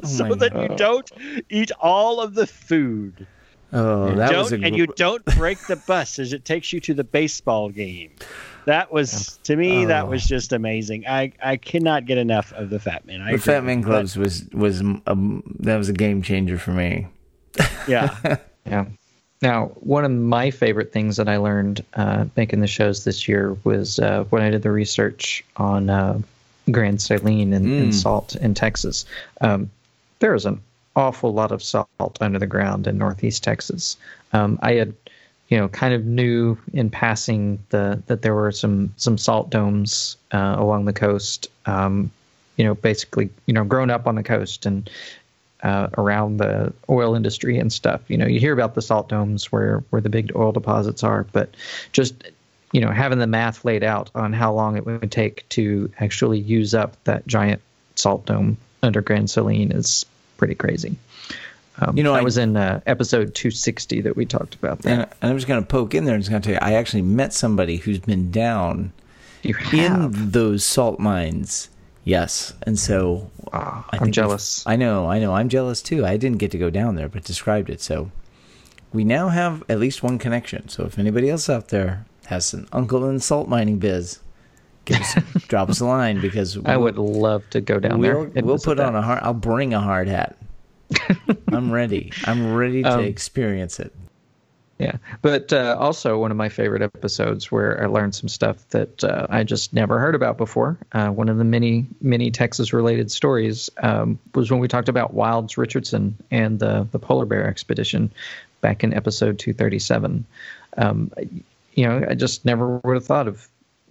Oh 0.00 0.06
so 0.06 0.26
my 0.28 0.36
that 0.36 0.54
you 0.62 0.76
don't 0.76 1.10
eat 1.50 1.72
all 1.80 2.20
of 2.20 2.34
the 2.34 2.46
food. 2.46 3.26
oh, 3.72 4.14
that 4.14 4.30
was 4.36 4.52
a 4.52 4.60
and 4.62 4.76
you 4.76 4.86
don't 4.86 5.24
break 5.36 5.58
the 5.66 5.74
bus 5.74 6.20
as 6.20 6.32
it 6.32 6.44
takes 6.44 6.72
you 6.72 6.78
to 6.82 6.94
the 6.94 7.02
baseball 7.02 7.68
game. 7.68 8.12
That 8.68 8.92
was 8.92 9.38
to 9.44 9.56
me. 9.56 9.86
That 9.86 10.04
Oh. 10.04 10.10
was 10.10 10.26
just 10.26 10.52
amazing. 10.52 11.06
I, 11.06 11.32
I 11.42 11.56
cannot 11.56 12.04
get 12.04 12.18
enough 12.18 12.52
of 12.52 12.68
the 12.68 12.78
Fat 12.78 13.06
Man. 13.06 13.22
I 13.22 13.32
the 13.32 13.38
Fat 13.38 13.56
with 13.56 13.64
Men 13.64 13.78
you. 13.78 13.84
Clubs 13.86 14.16
was 14.16 14.44
was 14.52 14.80
um, 14.82 15.42
that 15.60 15.76
was 15.78 15.88
a 15.88 15.94
game 15.94 16.20
changer 16.22 16.58
for 16.58 16.72
me. 16.72 17.06
Yeah, 17.88 18.14
Yeah. 18.66 18.84
Now, 19.40 19.66
one 19.80 20.04
of 20.04 20.10
my 20.10 20.50
favorite 20.50 20.92
things 20.92 21.16
that 21.16 21.28
I 21.28 21.38
learned 21.38 21.82
uh, 21.94 22.26
making 22.36 22.60
the 22.60 22.66
shows 22.66 23.04
this 23.04 23.26
year 23.26 23.56
was 23.64 23.98
uh, 23.98 24.24
when 24.30 24.42
I 24.42 24.50
did 24.50 24.62
the 24.62 24.70
research 24.70 25.44
on 25.56 25.88
uh, 25.88 26.20
Grand 26.70 27.00
Saline 27.00 27.52
and, 27.54 27.64
and 27.66 27.94
salt 27.94 28.34
in 28.36 28.52
Texas. 28.54 29.06
Um, 29.40 29.70
there 30.18 30.34
is 30.34 30.44
an 30.44 30.60
awful 30.96 31.32
lot 31.32 31.52
of 31.52 31.62
salt 31.62 31.88
under 32.20 32.38
the 32.38 32.46
ground 32.48 32.86
in 32.88 32.98
Northeast 32.98 33.42
Texas. 33.44 33.96
Um, 34.32 34.58
I 34.60 34.72
had, 34.74 34.92
you 35.48 35.56
know, 35.56 35.68
kind 35.68 35.94
of 35.94 36.04
knew 36.04 36.58
in 36.72 36.90
passing 36.90 37.62
the 37.70 38.02
that 38.06 38.22
there 38.22 38.34
were 38.34 38.52
some 38.52 38.92
some 38.96 39.16
salt 39.18 39.50
domes 39.50 40.16
uh, 40.32 40.56
along 40.58 40.84
the 40.84 40.92
coast. 40.92 41.48
Um, 41.66 42.10
you 42.56 42.64
know, 42.64 42.74
basically, 42.74 43.30
you 43.46 43.54
know, 43.54 43.64
grown 43.64 43.88
up 43.88 44.06
on 44.06 44.16
the 44.16 44.22
coast 44.22 44.66
and 44.66 44.90
uh, 45.62 45.88
around 45.96 46.36
the 46.36 46.72
oil 46.88 47.14
industry 47.14 47.58
and 47.58 47.72
stuff. 47.72 48.02
You 48.08 48.16
know, 48.16 48.26
you 48.26 48.40
hear 48.40 48.52
about 48.52 48.74
the 48.74 48.82
salt 48.82 49.08
domes 49.08 49.50
where 49.50 49.82
where 49.90 50.02
the 50.02 50.08
big 50.08 50.32
oil 50.36 50.52
deposits 50.52 51.02
are, 51.02 51.24
but 51.32 51.54
just 51.92 52.14
you 52.72 52.80
know 52.80 52.90
having 52.90 53.18
the 53.18 53.26
math 53.26 53.64
laid 53.64 53.82
out 53.82 54.10
on 54.14 54.32
how 54.32 54.52
long 54.52 54.76
it 54.76 54.84
would 54.84 55.10
take 55.10 55.48
to 55.50 55.90
actually 55.98 56.40
use 56.40 56.74
up 56.74 57.02
that 57.04 57.26
giant 57.26 57.62
salt 57.94 58.26
dome 58.26 58.58
under 58.82 59.00
Grand 59.00 59.30
Saline 59.30 59.72
is 59.72 60.04
pretty 60.36 60.54
crazy. 60.54 60.96
Um, 61.80 61.96
You 61.96 62.02
know, 62.02 62.12
that 62.14 62.20
I- 62.20 62.24
was 62.24 62.38
in 62.38 62.56
uh, 62.56 62.80
episode 62.86 63.34
260 63.34 64.00
that 64.02 64.16
we 64.16 64.26
talked 64.26 64.54
about. 64.54 64.82
That 64.82 65.14
And, 65.22 65.30
I'm 65.30 65.36
just 65.36 65.46
going 65.46 65.60
to 65.62 65.66
poke 65.66 65.94
in 65.94 66.04
there 66.04 66.14
and 66.14 66.22
just 66.22 66.30
going 66.30 66.42
to 66.42 66.46
tell 66.46 66.54
you, 66.54 66.60
I 66.62 66.74
actually 66.74 67.02
met 67.02 67.32
somebody 67.32 67.76
who's 67.76 67.98
been 67.98 68.30
down 68.30 68.92
in 69.72 70.10
those 70.30 70.64
salt 70.64 70.98
mines. 70.98 71.68
Yes, 72.04 72.54
and 72.62 72.78
so 72.78 73.30
Ah, 73.52 73.86
I 73.92 73.98
I'm 74.00 74.10
jealous. 74.12 74.64
I 74.66 74.76
know, 74.76 75.10
I 75.10 75.18
know, 75.18 75.34
I'm 75.34 75.48
jealous 75.50 75.82
too. 75.82 76.06
I 76.06 76.16
didn't 76.16 76.38
get 76.38 76.50
to 76.52 76.58
go 76.58 76.70
down 76.70 76.94
there, 76.96 77.08
but 77.08 77.22
described 77.24 77.68
it. 77.70 77.80
So 77.82 78.10
we 78.92 79.04
now 79.04 79.28
have 79.28 79.62
at 79.68 79.78
least 79.78 80.02
one 80.02 80.18
connection. 80.18 80.68
So 80.68 80.84
if 80.84 80.98
anybody 80.98 81.28
else 81.28 81.48
out 81.50 81.68
there 81.68 82.06
has 82.26 82.54
an 82.54 82.66
uncle 82.72 83.06
in 83.08 83.16
the 83.16 83.20
salt 83.20 83.46
mining 83.48 83.78
biz, 83.78 84.20
give 84.86 85.00
us, 85.00 85.14
drop 85.48 85.68
us 85.68 85.80
a 85.80 85.84
line 85.86 86.20
because 86.20 86.58
I 86.64 86.76
would 86.78 86.96
love 86.96 87.48
to 87.50 87.60
go 87.60 87.78
down 87.78 88.00
there. 88.00 88.18
we'll 88.18 88.32
and 88.34 88.46
we'll 88.46 88.58
put 88.58 88.80
on 88.80 88.94
that. 88.94 88.98
a 89.00 89.02
hard. 89.02 89.20
I'll 89.22 89.34
bring 89.34 89.74
a 89.74 89.80
hard 89.80 90.08
hat. 90.08 90.36
I'm 91.52 91.70
ready. 91.70 92.12
I'm 92.24 92.54
ready 92.54 92.82
to 92.82 92.98
Um, 92.98 93.04
experience 93.04 93.80
it. 93.80 93.92
Yeah, 94.78 94.98
but 95.22 95.52
uh, 95.52 95.76
also 95.76 96.18
one 96.20 96.30
of 96.30 96.36
my 96.36 96.48
favorite 96.48 96.82
episodes 96.82 97.50
where 97.50 97.82
I 97.82 97.86
learned 97.86 98.14
some 98.14 98.28
stuff 98.28 98.68
that 98.68 99.02
uh, 99.02 99.26
I 99.28 99.42
just 99.42 99.72
never 99.72 99.98
heard 99.98 100.14
about 100.14 100.38
before. 100.38 100.78
Uh, 100.92 101.08
one 101.08 101.28
of 101.28 101.36
the 101.36 101.42
many, 101.42 101.88
many 102.00 102.30
Texas-related 102.30 103.10
stories 103.10 103.68
um, 103.82 104.20
was 104.36 104.52
when 104.52 104.60
we 104.60 104.68
talked 104.68 104.88
about 104.88 105.14
Wilds 105.14 105.58
Richardson 105.58 106.16
and 106.30 106.60
the 106.60 106.86
the 106.92 107.00
polar 107.00 107.26
bear 107.26 107.44
expedition 107.48 108.12
back 108.60 108.84
in 108.84 108.94
episode 108.94 109.40
237. 109.40 110.24
Um, 110.76 111.10
you 111.74 111.84
know, 111.88 112.06
I 112.08 112.14
just 112.14 112.44
never 112.44 112.78
would 112.78 112.94
have 112.94 113.04
thought 113.04 113.26
of 113.26 113.48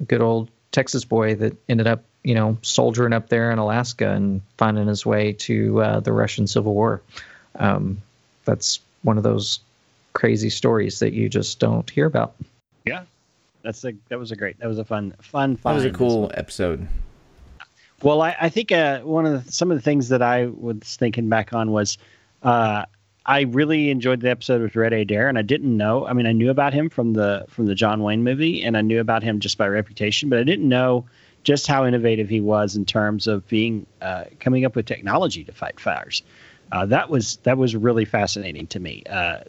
good 0.07 0.21
old 0.21 0.49
Texas 0.71 1.03
boy 1.03 1.35
that 1.35 1.53
ended 1.67 1.87
up, 1.87 2.05
you 2.27 2.35
know, 2.35 2.57
soldiering 2.61 3.13
up 3.13 3.29
there 3.29 3.51
in 3.51 3.57
Alaska 3.57 4.11
and 4.11 4.41
finding 4.57 4.85
his 4.85 5.05
way 5.05 5.31
to 5.31 5.81
uh, 5.81 5.99
the 6.01 6.11
Russian 6.11 6.45
Civil 6.45 6.73
War. 6.73 7.01
Um, 7.55 8.01
that's 8.43 8.81
one 9.03 9.17
of 9.17 9.23
those 9.23 9.61
crazy 10.11 10.49
stories 10.49 10.99
that 10.99 11.13
you 11.13 11.29
just 11.29 11.57
don't 11.59 11.89
hear 11.89 12.05
about. 12.05 12.35
yeah. 12.85 13.03
That's 13.63 13.83
a 13.85 13.93
that 14.09 14.19
was 14.19 14.31
a 14.31 14.35
great. 14.35 14.59
That 14.59 14.67
was 14.67 14.77
a 14.77 14.83
fun 14.85 15.13
fun. 15.21 15.57
fun. 15.57 15.73
That 15.73 15.83
was 15.83 15.85
a 15.85 15.97
cool 15.97 16.31
episode. 16.35 16.87
Well, 18.01 18.21
I, 18.21 18.35
I 18.39 18.49
think 18.49 18.71
uh, 18.71 18.99
one 19.01 19.25
of 19.25 19.45
the, 19.45 19.51
some 19.51 19.71
of 19.71 19.77
the 19.77 19.81
things 19.81 20.09
that 20.09 20.21
I 20.21 20.45
was 20.45 20.95
thinking 20.97 21.27
back 21.27 21.53
on 21.53 21.71
was 21.71 21.97
uh, 22.43 22.85
I 23.25 23.41
really 23.41 23.89
enjoyed 23.89 24.21
the 24.21 24.29
episode 24.29 24.61
with 24.61 24.75
Red 24.75 24.93
Adair, 24.93 25.27
and 25.27 25.37
I 25.37 25.41
didn't 25.41 25.75
know. 25.75 26.07
I 26.07 26.13
mean, 26.13 26.27
I 26.27 26.31
knew 26.31 26.49
about 26.49 26.73
him 26.73 26.89
from 26.89 27.13
the 27.13 27.45
from 27.49 27.65
the 27.65 27.75
John 27.75 28.03
Wayne 28.03 28.23
movie, 28.23 28.63
and 28.63 28.77
I 28.77 28.81
knew 28.81 29.01
about 29.01 29.23
him 29.23 29.39
just 29.39 29.57
by 29.57 29.67
reputation, 29.67 30.29
but 30.29 30.39
I 30.39 30.43
didn't 30.43 30.69
know 30.69 31.05
just 31.47 31.65
how 31.65 31.85
innovative 31.85 32.27
he 32.27 32.41
was 32.41 32.75
in 32.75 32.83
terms 32.83 33.25
of 33.25 33.47
being 33.47 33.85
uh, 34.01 34.25
coming 34.41 34.65
up 34.65 34.75
with 34.75 34.85
technology 34.85 35.45
to 35.45 35.53
fight 35.53 35.79
fires. 35.79 36.21
Uh, 36.73 36.85
that 36.85 37.09
was 37.09 37.37
that 37.43 37.57
was 37.57 37.73
really 37.73 38.03
fascinating 38.03 38.67
to 38.67 38.81
me, 38.81 39.01
uh, 39.09 39.39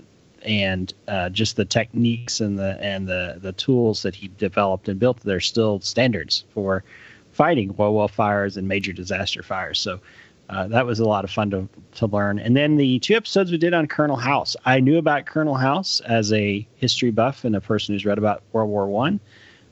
and 0.43 0.95
uh, 1.09 1.29
just 1.29 1.57
the 1.57 1.65
techniques 1.65 2.41
and 2.41 2.57
the 2.57 2.79
and 2.81 3.09
the 3.09 3.41
the 3.43 3.51
tools 3.55 4.03
that 4.03 4.15
he 4.15 4.31
developed 4.39 4.89
and 4.89 5.01
built. 5.01 5.19
They're 5.23 5.41
still 5.41 5.81
standards 5.81 6.45
for 6.55 6.85
fighting 7.33 7.75
oil 7.81 7.95
well 7.97 8.07
fires 8.07 8.57
and 8.57 8.69
major 8.69 8.93
disaster 8.93 9.43
fires. 9.43 9.81
So 9.81 9.99
uh, 10.51 10.69
that 10.69 10.87
was 10.87 11.01
a 11.01 11.05
lot 11.05 11.25
of 11.25 11.33
fun 11.33 11.51
to, 11.51 11.69
to 11.97 12.07
learn. 12.07 12.39
And 12.39 12.57
then 12.57 12.77
the 12.77 13.01
two 13.01 13.17
episodes 13.17 13.51
we 13.51 13.59
did 13.59 13.75
on 13.75 13.89
Colonel 13.89 14.17
House. 14.17 14.55
I 14.65 14.79
knew 14.79 14.99
about 14.99 15.27
Colonel 15.27 15.57
House 15.57 16.01
as 16.07 16.33
a 16.33 16.67
history 16.77 17.11
buff 17.11 17.45
and 17.45 17.57
a 17.57 17.61
person 17.61 17.95
who's 17.97 18.07
read 18.07 18.19
about 18.19 18.45
World 18.53 18.71
War 18.71 18.87
One 18.87 19.19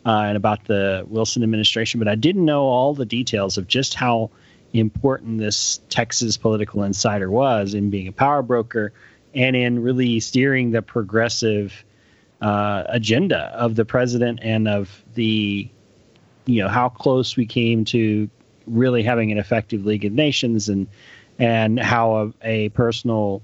uh, 0.06 0.22
and 0.26 0.36
about 0.36 0.64
the 0.64 1.04
Wilson 1.08 1.42
administration, 1.42 1.98
but 1.98 2.06
I 2.06 2.14
didn't 2.14 2.44
know 2.44 2.62
all 2.62 2.94
the 2.94 3.04
details 3.04 3.58
of 3.58 3.66
just 3.66 3.94
how 3.94 4.30
important 4.72 5.38
this 5.38 5.80
Texas 5.88 6.36
political 6.36 6.84
insider 6.84 7.28
was 7.28 7.74
in 7.74 7.90
being 7.90 8.06
a 8.06 8.12
power 8.12 8.42
broker 8.42 8.92
and 9.34 9.56
in 9.56 9.82
really 9.82 10.20
steering 10.20 10.70
the 10.70 10.80
progressive 10.80 11.84
uh, 12.40 12.84
agenda 12.86 13.52
of 13.56 13.74
the 13.74 13.84
president 13.84 14.38
and 14.42 14.68
of 14.68 15.02
the, 15.14 15.68
you 16.44 16.62
know, 16.62 16.68
how 16.68 16.88
close 16.88 17.36
we 17.36 17.46
came 17.46 17.84
to 17.86 18.30
really 18.66 19.02
having 19.02 19.32
an 19.32 19.38
effective 19.38 19.84
League 19.84 20.04
of 20.04 20.12
Nations 20.12 20.68
and 20.68 20.86
and 21.38 21.78
how 21.78 22.32
a, 22.42 22.66
a 22.66 22.68
personal 22.70 23.42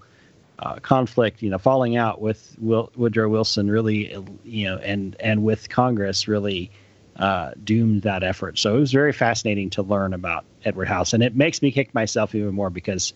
uh, 0.63 0.77
conflict, 0.77 1.43
you 1.43 1.51
know, 1.51 1.59
falling 1.59 1.97
out 1.97 2.21
with 2.21 2.55
Will, 2.61 2.91
Woodrow 2.95 3.29
Wilson 3.29 3.69
really, 3.69 4.17
you 4.45 4.69
know, 4.69 4.79
and 4.79 5.17
and 5.19 5.43
with 5.43 5.69
Congress 5.69 6.29
really 6.29 6.71
uh, 7.17 7.51
doomed 7.65 8.03
that 8.03 8.23
effort. 8.23 8.59
So 8.59 8.77
it 8.77 8.81
was 8.81 8.93
very 8.93 9.13
fascinating 9.13 9.71
to 9.71 9.83
learn 9.83 10.15
about 10.15 10.45
Edward 10.65 10.87
House, 10.87 11.13
and 11.13 11.23
it 11.23 11.35
makes 11.35 11.63
me 11.63 11.73
kick 11.73 11.93
myself 11.95 12.35
even 12.37 12.55
more 12.55 12.71
because 12.71 13.13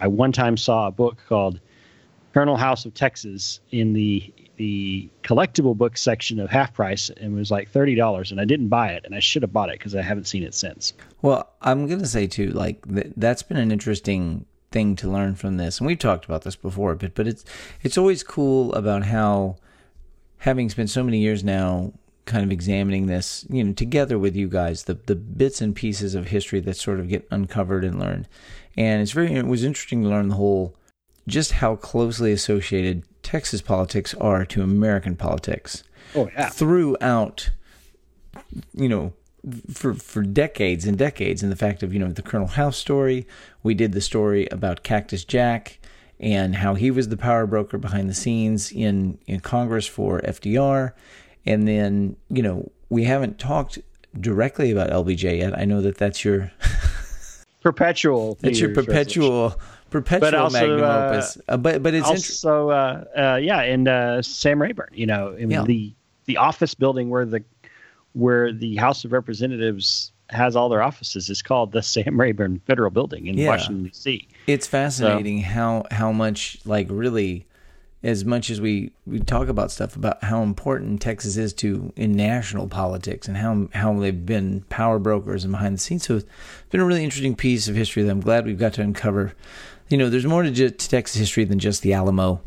I 0.00 0.08
one 0.08 0.32
time 0.32 0.58
saw 0.58 0.86
a 0.86 0.90
book 0.90 1.16
called 1.28 1.60
Colonel 2.34 2.58
House 2.58 2.84
of 2.84 2.92
Texas 2.92 3.60
in 3.70 3.94
the 3.94 4.32
the 4.56 5.08
collectible 5.22 5.74
book 5.74 5.96
section 5.96 6.38
of 6.38 6.50
half 6.50 6.74
price 6.74 7.08
and 7.08 7.34
it 7.34 7.38
was 7.38 7.50
like 7.50 7.70
thirty 7.70 7.94
dollars, 7.94 8.30
and 8.30 8.38
I 8.38 8.44
didn't 8.44 8.68
buy 8.68 8.88
it, 8.88 9.06
and 9.06 9.14
I 9.14 9.20
should 9.20 9.40
have 9.40 9.52
bought 9.52 9.70
it 9.70 9.78
because 9.78 9.94
I 9.94 10.02
haven't 10.02 10.26
seen 10.26 10.42
it 10.42 10.52
since. 10.52 10.92
Well, 11.22 11.48
I'm 11.62 11.86
gonna 11.86 12.06
say 12.06 12.26
too, 12.26 12.50
like 12.50 12.86
th- 12.86 13.14
that's 13.16 13.42
been 13.42 13.56
an 13.56 13.72
interesting 13.72 14.44
thing 14.72 14.96
to 14.96 15.10
learn 15.10 15.34
from 15.34 15.56
this, 15.56 15.78
and 15.78 15.86
we've 15.86 15.98
talked 15.98 16.24
about 16.24 16.42
this 16.42 16.56
before, 16.56 16.94
but 16.94 17.14
but 17.14 17.26
it's 17.26 17.44
it's 17.82 17.98
always 17.98 18.22
cool 18.22 18.72
about 18.74 19.04
how 19.04 19.56
having 20.38 20.68
spent 20.68 20.90
so 20.90 21.04
many 21.04 21.18
years 21.18 21.44
now 21.44 21.92
kind 22.24 22.44
of 22.44 22.52
examining 22.52 23.06
this, 23.06 23.44
you 23.48 23.64
know, 23.64 23.72
together 23.72 24.18
with 24.18 24.36
you 24.36 24.48
guys, 24.48 24.84
the 24.84 24.94
the 24.94 25.16
bits 25.16 25.60
and 25.60 25.74
pieces 25.74 26.14
of 26.14 26.28
history 26.28 26.60
that 26.60 26.76
sort 26.76 27.00
of 27.00 27.08
get 27.08 27.26
uncovered 27.30 27.84
and 27.84 27.98
learned. 27.98 28.28
And 28.76 29.02
it's 29.02 29.12
very 29.12 29.32
it 29.32 29.46
was 29.46 29.64
interesting 29.64 30.02
to 30.02 30.08
learn 30.08 30.28
the 30.28 30.36
whole 30.36 30.76
just 31.28 31.52
how 31.52 31.76
closely 31.76 32.32
associated 32.32 33.04
Texas 33.22 33.62
politics 33.62 34.14
are 34.14 34.44
to 34.46 34.62
American 34.62 35.16
politics. 35.16 35.84
Oh 36.14 36.28
yeah. 36.32 36.48
Throughout 36.48 37.50
you 38.74 38.88
know 38.88 39.12
for 39.72 39.94
for 39.94 40.22
decades 40.22 40.86
and 40.86 40.96
decades 40.96 41.42
and 41.42 41.50
the 41.50 41.56
fact 41.56 41.82
of 41.82 41.92
you 41.92 41.98
know 41.98 42.10
the 42.10 42.22
Colonel 42.22 42.48
House 42.48 42.76
story, 42.76 43.26
we 43.62 43.74
did 43.74 43.92
the 43.92 44.00
story 44.00 44.46
about 44.50 44.82
Cactus 44.82 45.24
Jack 45.24 45.78
and 46.20 46.56
how 46.56 46.74
he 46.74 46.90
was 46.90 47.08
the 47.08 47.16
power 47.16 47.46
broker 47.46 47.78
behind 47.78 48.08
the 48.08 48.14
scenes 48.14 48.70
in 48.70 49.18
in 49.26 49.40
Congress 49.40 49.86
for 49.86 50.20
FDR 50.20 50.92
and 51.46 51.66
then, 51.66 52.16
you 52.28 52.42
know, 52.42 52.70
we 52.88 53.04
haven't 53.04 53.38
talked 53.38 53.78
directly 54.20 54.70
about 54.70 54.90
LBJ 54.90 55.38
yet. 55.38 55.58
I 55.58 55.64
know 55.64 55.80
that 55.80 55.96
that's 55.96 56.24
your 56.24 56.50
perpetual. 57.60 58.38
That's 58.40 58.60
your 58.60 58.74
perpetual 58.74 59.54
perpetual 59.90 60.30
but 60.30 60.34
also, 60.34 60.60
magnum 60.60 60.84
uh, 60.84 61.06
opus. 61.08 61.38
Uh, 61.48 61.56
but 61.56 61.82
but 61.82 61.94
it's 61.94 62.06
also 62.06 62.70
uh, 62.70 63.04
uh, 63.16 63.36
yeah, 63.42 63.60
and 63.62 63.88
uh, 63.88 64.22
Sam 64.22 64.60
Rayburn. 64.60 64.90
You 64.92 65.06
know, 65.06 65.32
in 65.32 65.50
yeah. 65.50 65.64
the 65.64 65.94
the 66.26 66.36
office 66.36 66.74
building 66.74 67.10
where 67.10 67.24
the 67.24 67.42
where 68.12 68.52
the 68.52 68.76
House 68.76 69.04
of 69.04 69.12
Representatives 69.12 70.12
has 70.30 70.56
all 70.56 70.68
their 70.68 70.82
offices 70.82 71.28
is 71.28 71.42
called 71.42 71.72
the 71.72 71.82
Sam 71.82 72.18
Rayburn 72.18 72.60
Federal 72.66 72.90
Building 72.90 73.26
in 73.26 73.36
yeah. 73.36 73.48
Washington 73.48 73.84
D.C. 73.84 74.28
It's 74.46 74.66
fascinating 74.66 75.42
so, 75.42 75.48
how 75.48 75.84
how 75.90 76.12
much 76.12 76.58
like 76.64 76.86
really 76.90 77.46
as 78.04 78.24
much 78.24 78.50
as 78.50 78.60
we, 78.60 78.90
we 79.06 79.20
talk 79.20 79.46
about 79.46 79.70
stuff 79.70 79.94
about 79.94 80.24
how 80.24 80.42
important 80.42 81.00
Texas 81.00 81.36
is 81.36 81.52
to 81.52 81.92
in 81.94 82.12
national 82.12 82.66
politics 82.66 83.28
and 83.28 83.36
how 83.36 83.68
how 83.74 83.98
they've 83.98 84.26
been 84.26 84.62
power 84.62 84.98
brokers 84.98 85.44
and 85.44 85.52
behind 85.52 85.74
the 85.74 85.78
scenes. 85.78 86.04
So 86.04 86.16
it's 86.16 86.26
been 86.70 86.80
a 86.80 86.84
really 86.84 87.04
interesting 87.04 87.36
piece 87.36 87.68
of 87.68 87.76
history 87.76 88.02
that 88.02 88.10
I'm 88.10 88.20
glad 88.20 88.44
we've 88.44 88.58
got 88.58 88.74
to 88.74 88.82
uncover. 88.82 89.34
You 89.88 89.98
know, 89.98 90.10
there's 90.10 90.26
more 90.26 90.42
to, 90.42 90.52
to 90.52 90.70
Texas 90.70 91.18
history 91.18 91.44
than 91.44 91.58
just 91.58 91.82
the 91.82 91.92
Alamo 91.92 92.42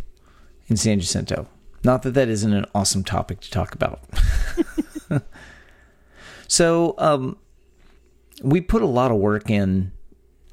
in 0.67 0.77
San 0.77 1.00
Jacinto. 1.00 1.48
Not 1.84 2.01
that 2.01 2.15
that 2.15 2.27
isn't 2.27 2.51
an 2.51 2.65
awesome 2.74 3.03
topic 3.03 3.39
to 3.41 3.51
talk 3.51 3.75
about. 3.75 4.01
so 6.47 6.95
um, 6.97 7.37
we 8.43 8.61
put 8.61 8.81
a 8.81 8.87
lot 8.87 9.11
of 9.11 9.17
work 9.17 9.49
in 9.49 9.91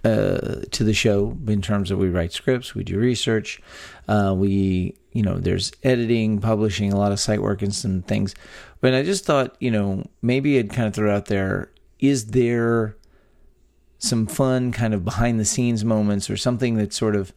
uh, 0.05 0.63
to 0.71 0.85
the 0.85 0.93
show 0.93 1.37
in 1.47 1.63
terms 1.63 1.91
of 1.91 1.99
we 1.99 2.09
write 2.09 2.33
scripts, 2.33 2.75
we 2.75 2.83
do 2.83 2.99
research, 2.99 3.61
uh, 4.09 4.35
we 4.37 4.97
you 5.13 5.23
know 5.23 5.39
there's 5.39 5.73
editing, 5.83 6.41
publishing, 6.41 6.93
a 6.93 6.97
lot 6.97 7.13
of 7.13 7.21
site 7.21 7.43
work 7.43 7.63
and 7.63 7.75
some 7.75 8.03
things. 8.03 8.35
But 8.81 8.95
I 8.95 9.03
just 9.03 9.25
thought 9.25 9.57
you 9.61 9.71
know 9.71 10.05
maybe 10.21 10.59
I'd 10.59 10.71
kind 10.71 10.89
of 10.89 10.95
throw 10.95 11.15
out 11.15 11.27
there: 11.27 11.71
is 12.01 12.27
there 12.27 12.97
some 13.99 14.27
fun 14.27 14.73
kind 14.73 14.95
of 14.95 15.05
behind 15.05 15.39
the 15.39 15.45
scenes 15.45 15.85
moments 15.85 16.29
or 16.29 16.37
something 16.37 16.75
that 16.75 16.93
sort 16.93 17.15
of 17.15 17.33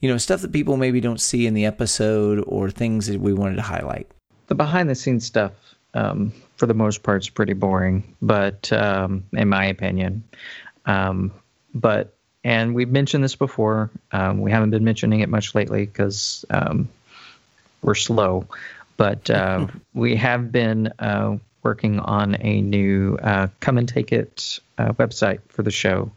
you 0.00 0.08
know 0.08 0.18
stuff 0.18 0.40
that 0.40 0.52
people 0.52 0.76
maybe 0.76 1.00
don't 1.00 1.20
see 1.20 1.46
in 1.46 1.54
the 1.54 1.66
episode 1.66 2.42
or 2.48 2.70
things 2.70 3.06
that 3.06 3.20
we 3.20 3.32
wanted 3.32 3.56
to 3.56 3.62
highlight? 3.62 4.10
The 4.48 4.54
behind 4.54 4.88
the 4.88 4.94
scenes 4.94 5.24
stuff. 5.24 5.52
Um, 5.94 6.32
for 6.56 6.66
the 6.66 6.74
most 6.74 7.02
part, 7.02 7.22
is 7.22 7.30
pretty 7.30 7.54
boring, 7.54 8.14
but 8.20 8.70
um, 8.72 9.24
in 9.32 9.48
my 9.48 9.64
opinion, 9.64 10.22
um, 10.86 11.32
but 11.74 12.14
and 12.44 12.74
we've 12.74 12.90
mentioned 12.90 13.24
this 13.24 13.36
before. 13.36 13.90
Um, 14.12 14.40
we 14.40 14.50
haven't 14.50 14.70
been 14.70 14.84
mentioning 14.84 15.20
it 15.20 15.28
much 15.28 15.54
lately 15.54 15.86
because 15.86 16.44
um, 16.50 16.88
we're 17.82 17.94
slow, 17.94 18.46
but 18.96 19.28
uh, 19.30 19.66
we 19.94 20.16
have 20.16 20.50
been 20.52 20.92
uh, 20.98 21.36
working 21.62 22.00
on 22.00 22.36
a 22.40 22.62
new 22.62 23.18
uh, 23.22 23.48
come 23.60 23.78
and 23.78 23.88
take 23.88 24.12
it 24.12 24.58
uh, 24.78 24.92
website 24.92 25.40
for 25.48 25.62
the 25.62 25.70
show 25.70 26.10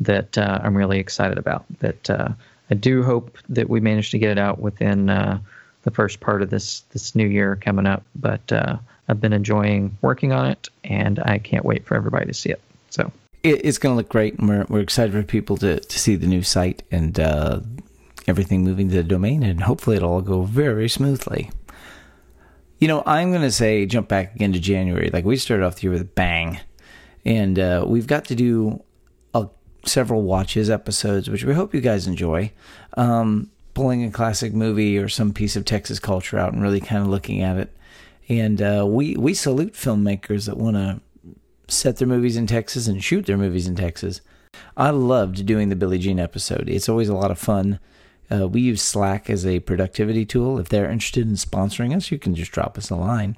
that 0.00 0.36
uh, 0.36 0.60
I'm 0.62 0.76
really 0.76 0.98
excited 0.98 1.38
about. 1.38 1.64
That 1.78 2.10
uh, 2.10 2.28
I 2.70 2.74
do 2.74 3.02
hope 3.02 3.38
that 3.48 3.68
we 3.68 3.80
manage 3.80 4.10
to 4.10 4.18
get 4.18 4.32
it 4.32 4.38
out 4.38 4.58
within 4.58 5.06
the 5.06 5.90
first 5.92 6.20
part 6.20 6.42
of 6.42 6.50
this 6.50 6.80
this 6.92 7.14
new 7.14 7.26
year 7.26 7.56
coming 7.56 7.86
up. 7.86 8.02
But 8.14 8.52
I've 9.08 9.20
been 9.20 9.32
enjoying 9.32 9.96
working 10.02 10.32
on 10.32 10.46
it, 10.46 10.68
and 10.84 11.18
I 11.20 11.38
can't 11.38 11.64
wait 11.64 11.84
for 11.84 11.96
everybody 11.96 12.26
to 12.26 12.34
see 12.34 12.50
it. 12.50 12.60
So 12.90 13.10
it, 13.42 13.64
it's 13.64 13.78
going 13.78 13.92
to 13.92 13.96
look 13.96 14.08
great, 14.08 14.38
and 14.38 14.48
we're 14.48 14.66
we're 14.68 14.80
excited 14.80 15.12
for 15.12 15.22
people 15.22 15.56
to 15.58 15.80
to 15.80 15.98
see 15.98 16.16
the 16.16 16.26
new 16.26 16.42
site 16.42 16.82
and 16.90 17.18
uh, 17.18 17.60
everything 18.26 18.64
moving 18.64 18.88
to 18.90 18.96
the 18.96 19.02
domain, 19.02 19.42
and 19.42 19.62
hopefully 19.62 19.96
it'll 19.96 20.12
all 20.12 20.22
go 20.22 20.42
very 20.42 20.88
smoothly. 20.88 21.50
You 22.78 22.86
know, 22.86 23.02
I'm 23.06 23.30
going 23.30 23.42
to 23.42 23.50
say 23.50 23.86
jump 23.86 24.08
back 24.08 24.34
again 24.34 24.52
to 24.52 24.60
January. 24.60 25.10
Like 25.12 25.24
we 25.24 25.36
started 25.36 25.64
off 25.64 25.76
the 25.76 25.82
year 25.82 25.92
with 25.92 26.02
a 26.02 26.06
bang, 26.06 26.60
and 27.24 27.58
uh, 27.58 27.84
we've 27.86 28.06
got 28.06 28.26
to 28.26 28.34
do 28.34 28.82
a, 29.34 29.48
several 29.84 30.22
watches 30.22 30.70
episodes, 30.70 31.28
which 31.28 31.44
we 31.44 31.54
hope 31.54 31.74
you 31.74 31.80
guys 31.80 32.06
enjoy. 32.06 32.52
Um, 32.96 33.50
pulling 33.74 34.02
a 34.02 34.10
classic 34.10 34.52
movie 34.52 34.98
or 34.98 35.08
some 35.08 35.32
piece 35.32 35.54
of 35.54 35.64
Texas 35.64 36.00
culture 36.00 36.36
out 36.36 36.52
and 36.52 36.60
really 36.60 36.80
kind 36.80 37.00
of 37.00 37.06
looking 37.06 37.42
at 37.42 37.56
it. 37.56 37.72
And 38.28 38.60
uh, 38.60 38.84
we 38.86 39.16
we 39.16 39.34
salute 39.34 39.72
filmmakers 39.72 40.46
that 40.46 40.56
want 40.56 40.76
to 40.76 41.00
set 41.68 41.96
their 41.96 42.08
movies 42.08 42.36
in 42.36 42.46
Texas 42.46 42.86
and 42.86 43.02
shoot 43.02 43.26
their 43.26 43.38
movies 43.38 43.66
in 43.66 43.76
Texas. 43.76 44.20
I 44.76 44.90
loved 44.90 45.46
doing 45.46 45.68
the 45.68 45.76
Billie 45.76 45.98
Jean 45.98 46.18
episode. 46.18 46.68
It's 46.68 46.88
always 46.88 47.08
a 47.08 47.14
lot 47.14 47.30
of 47.30 47.38
fun. 47.38 47.78
Uh, 48.30 48.46
we 48.46 48.60
use 48.60 48.82
Slack 48.82 49.30
as 49.30 49.46
a 49.46 49.60
productivity 49.60 50.26
tool. 50.26 50.58
If 50.58 50.68
they're 50.68 50.90
interested 50.90 51.26
in 51.26 51.34
sponsoring 51.34 51.96
us, 51.96 52.10
you 52.10 52.18
can 52.18 52.34
just 52.34 52.52
drop 52.52 52.76
us 52.76 52.90
a 52.90 52.96
line. 52.96 53.36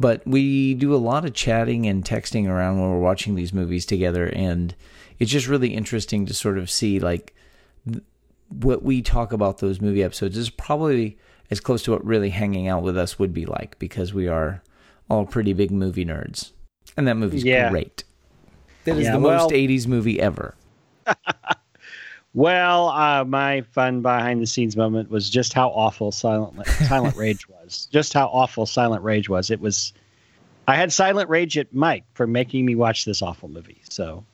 But 0.00 0.26
we 0.26 0.74
do 0.74 0.94
a 0.94 0.96
lot 0.96 1.24
of 1.24 1.34
chatting 1.34 1.86
and 1.86 2.04
texting 2.04 2.48
around 2.48 2.80
when 2.80 2.90
we're 2.90 2.98
watching 2.98 3.34
these 3.34 3.52
movies 3.52 3.86
together, 3.86 4.26
and 4.26 4.74
it's 5.18 5.30
just 5.30 5.46
really 5.46 5.74
interesting 5.74 6.26
to 6.26 6.34
sort 6.34 6.58
of 6.58 6.70
see 6.70 6.98
like 6.98 7.34
what 8.48 8.82
we 8.82 9.02
talk 9.02 9.32
about 9.32 9.58
those 9.58 9.80
movie 9.80 10.02
episodes 10.02 10.36
is 10.36 10.50
probably 10.50 11.18
as 11.54 11.60
close 11.60 11.84
to 11.84 11.92
what 11.92 12.04
really 12.04 12.30
hanging 12.30 12.66
out 12.66 12.82
with 12.82 12.98
us 12.98 13.18
would 13.18 13.32
be 13.32 13.46
like 13.46 13.78
because 13.78 14.12
we 14.12 14.26
are 14.26 14.60
all 15.08 15.24
pretty 15.24 15.52
big 15.52 15.70
movie 15.70 16.04
nerds 16.04 16.50
and 16.96 17.08
that 17.08 17.16
movie's 17.16 17.44
yeah. 17.44 17.70
great. 17.70 18.04
That 18.84 18.96
is 18.96 19.04
yeah, 19.04 19.12
the 19.12 19.20
well, 19.20 19.38
most 19.38 19.52
'80s 19.52 19.86
movie 19.86 20.20
ever. 20.20 20.54
well, 22.34 22.88
uh, 22.88 23.24
my 23.24 23.62
fun 23.72 24.02
behind 24.02 24.42
the 24.42 24.46
scenes 24.46 24.76
moment 24.76 25.10
was 25.10 25.30
just 25.30 25.52
how 25.52 25.68
awful 25.70 26.12
Silent 26.12 26.66
Silent 26.88 27.16
Rage 27.16 27.48
was. 27.48 27.88
Just 27.90 28.12
how 28.12 28.26
awful 28.26 28.66
Silent 28.66 29.02
Rage 29.02 29.28
was. 29.28 29.50
It 29.50 29.60
was. 29.60 29.92
I 30.66 30.76
had 30.76 30.92
Silent 30.92 31.28
Rage 31.28 31.58
at 31.58 31.74
Mike 31.74 32.04
for 32.14 32.26
making 32.26 32.64
me 32.64 32.74
watch 32.74 33.04
this 33.04 33.22
awful 33.22 33.48
movie. 33.48 33.82
So, 33.88 34.24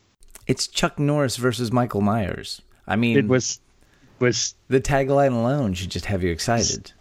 it's 0.47 0.67
Chuck 0.67 0.99
Norris 0.99 1.37
versus 1.37 1.73
Michael 1.73 2.01
Myers. 2.01 2.63
I 2.87 2.97
mean, 2.97 3.17
it 3.17 3.29
was 3.29 3.61
was 4.19 4.55
the 4.69 4.81
tagline 4.81 5.33
alone 5.33 5.75
should 5.75 5.91
just 5.91 6.07
have 6.07 6.23
you 6.23 6.31
excited. 6.31 6.93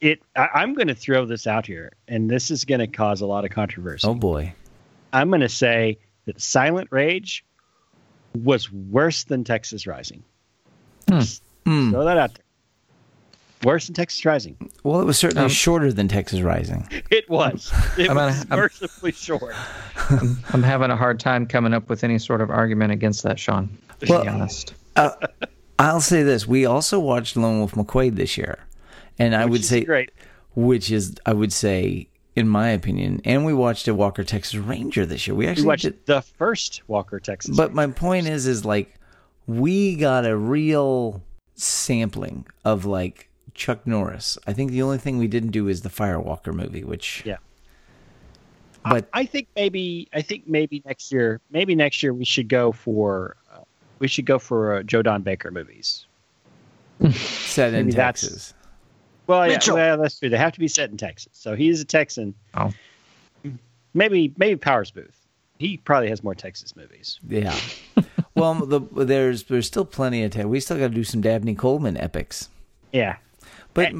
It. 0.00 0.22
I, 0.36 0.62
am 0.62 0.74
going 0.74 0.88
to 0.88 0.94
throw 0.94 1.24
this 1.26 1.46
out 1.46 1.66
here, 1.66 1.92
and 2.06 2.30
this 2.30 2.50
is 2.50 2.64
going 2.64 2.80
to 2.80 2.86
cause 2.86 3.20
a 3.20 3.26
lot 3.26 3.44
of 3.44 3.50
controversy. 3.50 4.06
Oh 4.06 4.14
boy! 4.14 4.52
I'm 5.12 5.28
going 5.28 5.40
to 5.40 5.48
say 5.48 5.98
that 6.26 6.40
Silent 6.40 6.88
Rage 6.90 7.44
was 8.34 8.70
worse 8.72 9.24
than 9.24 9.42
Texas 9.44 9.86
Rising. 9.86 10.22
Hmm. 11.08 11.20
Hmm. 11.66 11.90
Throw 11.90 12.04
that 12.04 12.18
out 12.18 12.34
there. 12.34 12.44
Worse 13.64 13.86
than 13.86 13.94
Texas 13.94 14.24
Rising. 14.24 14.56
Well, 14.84 15.00
it 15.00 15.04
was 15.04 15.18
certainly 15.18 15.44
Um, 15.44 15.48
shorter 15.50 15.92
than 15.92 16.06
Texas 16.06 16.40
Rising. 16.42 16.86
It 17.10 17.28
was. 17.28 17.72
It 17.98 18.08
I'm 18.10 18.14
gonna- 18.16 18.26
was 18.28 18.46
I'm- 18.50 18.58
mercifully 18.60 19.10
short. 19.12 19.54
I'm 20.52 20.62
having 20.62 20.90
a 20.90 20.96
hard 20.96 21.18
time 21.18 21.44
coming 21.46 21.74
up 21.74 21.88
with 21.88 22.04
any 22.04 22.18
sort 22.18 22.40
of 22.40 22.50
argument 22.50 22.92
against 22.92 23.24
that, 23.24 23.38
Sean. 23.38 23.68
To 24.00 24.06
Well- 24.08 24.22
be 24.22 24.28
honest. 24.28 24.74
I'll 25.80 26.00
say 26.00 26.22
this: 26.22 26.46
we 26.46 26.66
also 26.66 26.98
watched 27.00 27.36
Lone 27.36 27.58
Wolf 27.58 27.72
McQuaid 27.72 28.16
this 28.16 28.36
year, 28.36 28.58
and 29.18 29.34
I 29.34 29.44
Which 29.44 29.52
would 29.52 29.64
say, 29.64 29.84
great. 29.84 30.10
which 30.54 30.90
is, 30.90 31.14
I 31.26 31.32
would 31.32 31.52
say, 31.52 32.08
in 32.36 32.48
my 32.48 32.68
opinion, 32.70 33.20
and 33.24 33.44
we 33.44 33.52
watched 33.52 33.88
a 33.88 33.94
Walker 33.94 34.22
Texas 34.24 34.54
Ranger 34.56 35.04
this 35.06 35.26
year. 35.26 35.34
We 35.34 35.44
We 35.46 35.50
actually 35.50 35.66
watched 35.66 35.82
did, 35.84 36.06
the 36.06 36.22
first 36.22 36.82
Walker 36.88 37.18
Texas. 37.20 37.56
but 37.56 37.74
my 37.74 37.86
point 37.88 38.26
is, 38.28 38.46
is 38.46 38.64
like 38.64 38.94
we 39.46 39.96
got 39.96 40.24
a 40.26 40.36
real 40.36 41.22
sampling 41.54 42.46
of 42.64 42.84
like 42.84 43.28
Chuck 43.54 43.86
Norris. 43.86 44.38
I 44.46 44.52
think 44.52 44.70
the 44.70 44.82
only 44.82 44.98
thing 44.98 45.18
we 45.18 45.26
didn't 45.26 45.50
do 45.50 45.66
is 45.68 45.82
the 45.82 45.88
Firewalker 45.88 46.54
movie, 46.54 46.84
which 46.84 47.22
Yeah. 47.26 47.38
but 48.84 49.08
I 49.12 49.24
think 49.26 49.48
maybe 49.56 50.08
I 50.12 50.22
think 50.22 50.46
maybe 50.46 50.80
next 50.86 51.10
year 51.10 51.40
maybe 51.50 51.74
next 51.74 52.02
year 52.02 52.14
we 52.14 52.24
should 52.24 52.48
go 52.48 52.70
for 52.70 53.36
uh, 53.52 53.58
we 53.98 54.06
should 54.06 54.26
go 54.26 54.38
for 54.38 54.74
uh, 54.76 54.82
Joe 54.84 55.02
Don 55.02 55.22
Baker 55.22 55.50
movies. 55.50 56.06
set 57.10 57.74
in 57.74 57.90
Texas. 57.90 58.54
Well, 59.28 59.46
yeah, 59.46 59.52
Mitchell. 59.54 59.76
well, 59.76 59.98
that's 59.98 60.18
true. 60.18 60.30
They 60.30 60.38
have 60.38 60.54
to 60.54 60.58
be 60.60 60.66
set 60.68 60.90
in 60.90 60.96
Texas. 60.96 61.32
So 61.34 61.54
he's 61.54 61.80
a 61.80 61.84
Texan. 61.84 62.34
Oh. 62.54 62.72
Maybe 63.94 64.32
maybe 64.36 64.56
Powers 64.56 64.90
Boothe. 64.90 65.10
He 65.58 65.76
probably 65.76 66.08
has 66.08 66.22
more 66.22 66.34
Texas 66.34 66.76
movies. 66.76 67.18
Yeah. 67.28 67.56
well, 68.34 68.54
the, 68.54 68.80
there's 69.04 69.44
there's 69.44 69.66
still 69.66 69.84
plenty 69.84 70.22
of 70.24 70.30
time. 70.30 70.48
We 70.48 70.60
still 70.60 70.78
got 70.78 70.88
to 70.88 70.94
do 70.94 71.04
some 71.04 71.20
Dabney 71.20 71.54
Coleman 71.54 71.96
epics. 71.96 72.48
Yeah. 72.92 73.16
But 73.74 73.92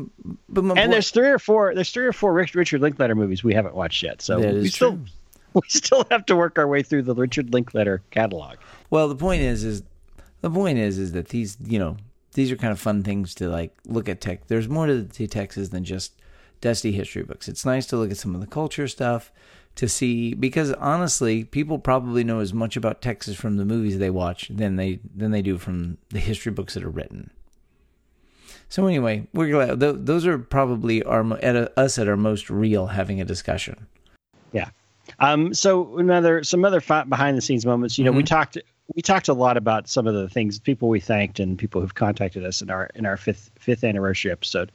but 0.49 0.64
my 0.64 0.70
And 0.75 0.76
point- 0.78 0.90
there's 0.92 1.11
three 1.11 1.28
or 1.28 1.38
four 1.38 1.75
there's 1.75 1.90
three 1.90 2.06
or 2.06 2.12
four 2.12 2.32
Rich, 2.32 2.54
Richard 2.54 2.80
Linklater 2.80 3.14
movies 3.14 3.42
we 3.44 3.54
haven't 3.54 3.75
watched 3.75 4.02
yet. 4.02 4.23
So 4.23 4.38
we 4.40 4.68
still 4.68 4.92
true. 4.92 5.04
we 5.54 5.62
still 5.68 6.06
have 6.11 6.26
to 6.26 6.37
work 6.37 6.58
our 6.58 6.66
way 6.66 6.82
through 6.82 7.02
the 7.02 7.14
Richard 7.14 7.52
Linklater 7.52 8.02
catalog. 8.11 8.56
well, 8.90 9.08
the 9.08 9.16
point 9.16 9.42
is 9.42 9.64
is 9.64 9.82
the 10.42 10.50
point 10.50 10.78
is 10.78 10.99
is 10.99 11.12
that 11.12 11.28
these 11.28 11.56
you 11.64 11.78
know 11.78 11.97
these 12.38 12.52
are 12.52 12.57
kind 12.57 12.71
of 12.71 12.78
fun 12.78 13.02
things 13.02 13.35
to 13.35 13.49
like 13.49 13.76
look 13.85 14.09
at 14.09 14.21
tech. 14.21 14.47
There's 14.47 14.68
more 14.68 14.87
to, 14.87 15.02
to 15.02 15.26
Texas 15.26 15.71
than 15.71 15.83
just 15.83 16.12
dusty 16.61 16.92
history 16.92 17.25
books. 17.25 17.49
It's 17.49 17.66
nice 17.66 17.85
to 17.87 17.97
look 17.97 18.12
at 18.12 18.16
some 18.16 18.33
of 18.33 18.40
the 18.40 18.47
culture 18.47 18.87
stuff 18.87 19.33
to 19.75 19.88
see 19.88 20.35
because 20.35 20.73
honestly, 20.75 21.42
people 21.42 21.80
probably 21.80 22.23
know 22.23 22.38
as 22.38 22.54
much 22.54 22.76
about 22.76 23.02
Texas 23.02 23.35
from 23.35 23.57
the 23.57 23.64
movies 23.64 23.99
they 23.99 24.09
watch 24.09 24.47
than 24.54 24.76
they 24.76 25.00
than 25.16 25.33
they 25.33 25.42
do 25.42 25.59
from 25.59 25.99
the 26.11 26.21
history 26.21 26.52
books 26.52 26.75
that 26.75 26.85
are 26.85 26.88
written. 26.88 27.33
So 28.68 28.87
anyway, 28.87 29.26
we're 29.35 29.50
glad 29.50 29.80
th- 29.80 29.97
those 29.99 30.25
are 30.25 30.38
probably 30.38 31.02
our 31.02 31.37
at 31.38 31.57
a, 31.57 31.76
us 31.76 31.99
at 31.99 32.07
our 32.07 32.16
most 32.16 32.50
real 32.50 32.87
having 32.87 33.21
a 33.21 33.25
discussion. 33.25 33.88
Yeah. 34.52 34.71
Um, 35.18 35.54
so 35.54 35.99
another 35.99 36.45
some 36.45 36.64
other 36.64 36.80
behind 36.80 37.37
the 37.37 37.42
scenes 37.42 37.66
moments. 37.66 37.99
You 37.99 38.04
know, 38.04 38.12
we 38.12 38.23
talked 38.23 38.59
we 38.95 39.02
talked 39.02 39.28
a 39.28 39.35
lot 39.35 39.57
about 39.57 39.87
some 39.88 40.07
of 40.07 40.14
the 40.14 40.28
things 40.28 40.59
people 40.59 40.88
we 40.88 41.00
thanked 41.00 41.40
and 41.40 41.59
people 41.59 41.80
who've 41.80 41.95
contacted 41.95 42.45
us 42.45 42.62
in 42.62 42.71
our 42.71 42.88
in 42.95 43.04
our 43.04 43.16
fifth 43.16 43.50
fifth 43.59 43.85
anniversary 43.85 44.30
episode. 44.30 44.73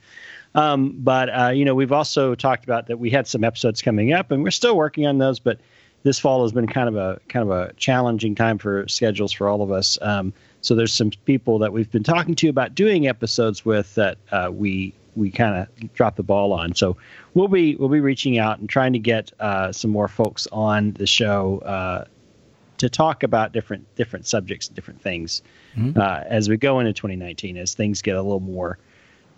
Um, 0.54 0.94
but 0.98 1.28
uh, 1.28 1.50
you 1.50 1.64
know, 1.64 1.74
we've 1.74 1.92
also 1.92 2.34
talked 2.34 2.64
about 2.64 2.86
that 2.86 2.98
we 2.98 3.10
had 3.10 3.26
some 3.26 3.42
episodes 3.42 3.82
coming 3.82 4.12
up, 4.12 4.30
and 4.30 4.42
we're 4.42 4.50
still 4.50 4.76
working 4.76 5.06
on 5.06 5.18
those. 5.18 5.40
But 5.40 5.58
this 6.04 6.18
fall 6.18 6.42
has 6.42 6.52
been 6.52 6.68
kind 6.68 6.88
of 6.88 6.96
a 6.96 7.20
kind 7.28 7.50
of 7.50 7.50
a 7.50 7.72
challenging 7.74 8.34
time 8.34 8.58
for 8.58 8.86
schedules 8.88 9.32
for 9.32 9.48
all 9.48 9.62
of 9.62 9.72
us. 9.72 9.98
Um, 10.00 10.32
so 10.60 10.74
there's 10.74 10.92
some 10.92 11.10
people 11.24 11.58
that 11.58 11.72
we've 11.72 11.90
been 11.90 12.04
talking 12.04 12.34
to 12.36 12.48
about 12.48 12.74
doing 12.74 13.08
episodes 13.08 13.64
with 13.64 13.94
that 13.96 14.16
uh, 14.30 14.50
we 14.52 14.94
we 15.16 15.30
kind 15.30 15.56
of 15.56 15.92
dropped 15.94 16.16
the 16.16 16.22
ball 16.22 16.52
on. 16.52 16.74
So 16.74 16.96
we'll 17.34 17.48
be 17.48 17.74
we'll 17.76 17.88
be 17.88 18.00
reaching 18.00 18.38
out 18.38 18.60
and 18.60 18.68
trying 18.68 18.92
to 18.92 18.98
get 19.00 19.32
uh, 19.40 19.72
some 19.72 19.90
more 19.90 20.08
folks 20.08 20.46
on 20.52 20.92
the 20.92 21.06
show 21.06 21.58
uh, 21.58 22.04
to 22.78 22.88
talk 22.88 23.22
about 23.22 23.52
different 23.52 23.86
different 23.96 24.26
subjects, 24.26 24.66
and 24.68 24.74
different 24.74 25.00
things 25.00 25.42
uh, 25.96 26.22
as 26.26 26.48
we 26.48 26.56
go 26.56 26.80
into 26.80 26.92
2019, 26.92 27.56
as 27.56 27.74
things 27.74 28.00
get 28.02 28.16
a 28.16 28.22
little 28.22 28.40
more, 28.40 28.78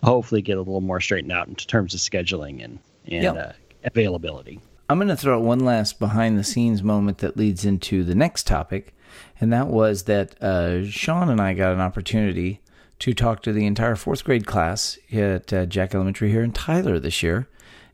hopefully 0.03 0.41
get 0.41 0.57
a 0.57 0.61
little 0.61 0.81
more 0.81 0.99
straightened 1.01 1.31
out 1.31 1.47
in 1.47 1.55
terms 1.55 1.93
of 1.93 1.99
scheduling 1.99 2.63
and 2.63 2.79
and 3.05 3.23
Yep. 3.23 3.35
uh, 3.37 3.51
availability. 3.83 4.59
I'm 4.89 4.97
going 4.99 5.07
to 5.09 5.17
throw 5.17 5.37
out 5.37 5.43
one 5.43 5.59
last 5.59 5.99
behind 5.99 6.37
the 6.37 6.43
scenes 6.43 6.81
moment 6.81 7.17
that 7.19 7.35
leads 7.35 7.65
into 7.65 8.03
the 8.03 8.15
next 8.15 8.47
topic, 8.47 8.95
and 9.41 9.51
that 9.51 9.67
was 9.67 10.03
that 10.03 10.41
uh, 10.41 10.85
Sean 10.85 11.29
and 11.29 11.41
I 11.41 11.53
got 11.53 11.73
an 11.73 11.81
opportunity 11.81 12.61
to 12.99 13.13
talk 13.13 13.41
to 13.43 13.53
the 13.53 13.65
entire 13.65 13.95
fourth 13.95 14.23
grade 14.23 14.45
class 14.45 14.97
at 15.11 15.51
uh, 15.53 15.65
Jack 15.65 15.93
Elementary 15.93 16.31
here 16.31 16.41
in 16.43 16.51
Tyler 16.51 16.99
this 16.99 17.21
year 17.21 17.47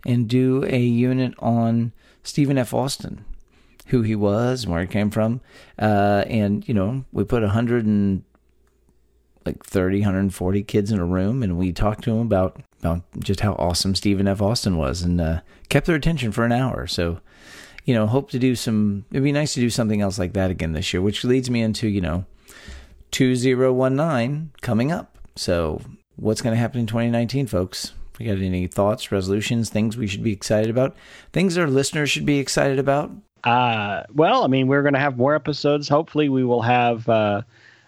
and 0.05 0.27
do 0.29 0.63
a 0.65 0.79
unit 0.79 1.33
on 1.39 1.91
Stephen 2.23 2.57
F. 2.57 2.73
Austin, 2.73 3.25
who 3.87 4.01
he 4.01 4.15
was 4.15 4.63
and 4.63 4.71
where 4.71 4.81
he 4.81 4.87
came 4.87 5.09
from. 5.09 5.41
Uh, 5.77 6.23
and, 6.27 6.67
you 6.67 6.73
know, 6.73 7.05
we 7.11 7.23
put 7.23 7.43
a 7.43 7.47
100 7.47 7.85
and 7.85 8.23
like 9.45 9.63
30, 9.65 9.99
140 9.99 10.63
kids 10.63 10.91
in 10.91 10.99
a 10.99 11.05
room, 11.05 11.43
and 11.43 11.57
we 11.57 11.73
talked 11.73 12.03
to 12.05 12.11
them 12.11 12.21
about 12.21 12.61
about 12.79 13.01
just 13.19 13.39
how 13.39 13.53
awesome 13.53 13.95
Stephen 13.95 14.27
F. 14.27 14.41
Austin 14.41 14.77
was, 14.77 15.01
and 15.01 15.19
uh, 15.19 15.39
kept 15.69 15.87
their 15.87 15.95
attention 15.95 16.31
for 16.31 16.43
an 16.43 16.51
hour. 16.51 16.85
So, 16.85 17.19
you 17.85 17.93
know, 17.93 18.07
hope 18.07 18.29
to 18.31 18.39
do 18.39 18.55
some. 18.55 19.05
It'd 19.11 19.23
be 19.23 19.31
nice 19.31 19.53
to 19.53 19.59
do 19.59 19.69
something 19.69 20.01
else 20.01 20.19
like 20.19 20.33
that 20.33 20.51
again 20.51 20.73
this 20.73 20.93
year, 20.93 21.01
which 21.01 21.23
leads 21.23 21.49
me 21.49 21.61
into 21.61 21.87
you 21.87 22.01
know, 22.01 22.25
two 23.11 23.35
zero 23.35 23.71
one 23.71 23.95
nine 23.95 24.51
coming 24.61 24.91
up. 24.91 25.17
So, 25.35 25.81
what's 26.15 26.41
going 26.41 26.53
to 26.53 26.59
happen 26.59 26.79
in 26.79 26.87
2019, 26.87 27.47
folks? 27.47 27.93
We 28.19 28.27
got 28.27 28.37
any 28.37 28.67
thoughts, 28.67 29.11
resolutions, 29.11 29.69
things 29.69 29.97
we 29.97 30.07
should 30.07 30.23
be 30.23 30.33
excited 30.33 30.69
about, 30.69 30.95
things 31.31 31.57
our 31.57 31.67
listeners 31.67 32.11
should 32.11 32.27
be 32.27 32.37
excited 32.37 32.77
about? 32.77 33.11
Uh, 33.43 34.03
well, 34.13 34.43
I 34.43 34.47
mean, 34.47 34.67
we're 34.67 34.83
going 34.83 34.93
to 34.93 34.99
have 34.99 35.17
more 35.17 35.35
episodes. 35.35 35.89
Hopefully, 35.89 36.29
we 36.29 36.43
will 36.43 36.61
have. 36.61 37.07
Uh, 37.09 37.41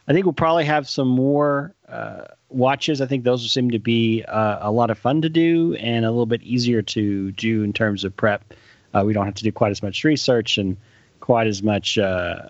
I 0.07 0.13
think 0.13 0.25
we'll 0.25 0.33
probably 0.33 0.65
have 0.65 0.87
some 0.87 1.07
more 1.07 1.73
uh, 1.87 2.25
watches. 2.49 3.01
I 3.01 3.05
think 3.05 3.23
those 3.23 3.49
seem 3.51 3.71
to 3.71 3.79
be 3.79 4.23
uh, 4.23 4.59
a 4.61 4.71
lot 4.71 4.91
of 4.91 4.97
fun 4.97 5.21
to 5.21 5.29
do 5.29 5.75
and 5.75 6.05
a 6.05 6.11
little 6.11 6.25
bit 6.25 6.43
easier 6.43 6.81
to 6.81 7.31
do 7.31 7.63
in 7.63 7.73
terms 7.73 8.03
of 8.03 8.15
prep. 8.15 8.53
Uh, 8.93 9.03
we 9.05 9.13
don't 9.13 9.25
have 9.25 9.35
to 9.35 9.43
do 9.43 9.51
quite 9.51 9.71
as 9.71 9.81
much 9.81 10.03
research 10.03 10.57
and 10.57 10.77
quite 11.21 11.47
as 11.47 11.63
much 11.63 11.97
uh, 11.97 12.41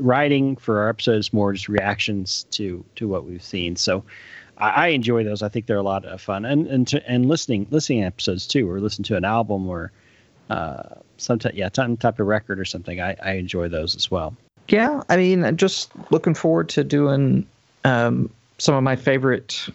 writing 0.00 0.56
for 0.56 0.80
our 0.80 0.88
episodes. 0.88 1.32
More 1.32 1.52
just 1.52 1.68
reactions 1.68 2.46
to 2.50 2.84
to 2.96 3.08
what 3.08 3.24
we've 3.24 3.42
seen. 3.42 3.76
So. 3.76 4.04
I 4.58 4.68
I 4.68 4.86
enjoy 4.88 5.24
those. 5.24 5.42
I 5.42 5.48
think 5.48 5.64
they're 5.64 5.78
a 5.78 5.82
lot 5.82 6.04
of 6.04 6.20
fun, 6.20 6.44
and 6.44 6.66
and 6.66 6.86
to, 6.88 7.10
and 7.10 7.26
listening 7.26 7.66
listening 7.70 8.04
episodes 8.04 8.46
too, 8.46 8.70
or 8.70 8.78
listen 8.78 9.02
to 9.04 9.16
an 9.16 9.24
album 9.24 9.66
or 9.66 9.90
uh, 10.50 10.82
some 11.16 11.38
type, 11.38 11.52
yeah, 11.54 11.68
some 11.72 11.96
type 11.96 12.18
of 12.20 12.26
record 12.26 12.58
or 12.58 12.64
something. 12.64 13.00
I, 13.00 13.16
I 13.22 13.32
enjoy 13.32 13.68
those 13.68 13.94
as 13.94 14.10
well. 14.10 14.34
Yeah, 14.68 15.02
I 15.08 15.16
mean, 15.16 15.44
I'm 15.44 15.56
just 15.56 15.90
looking 16.10 16.34
forward 16.34 16.68
to 16.70 16.84
doing 16.84 17.46
um, 17.84 18.30
some 18.58 18.74
of 18.74 18.82
my 18.82 18.96
favorite 18.96 19.66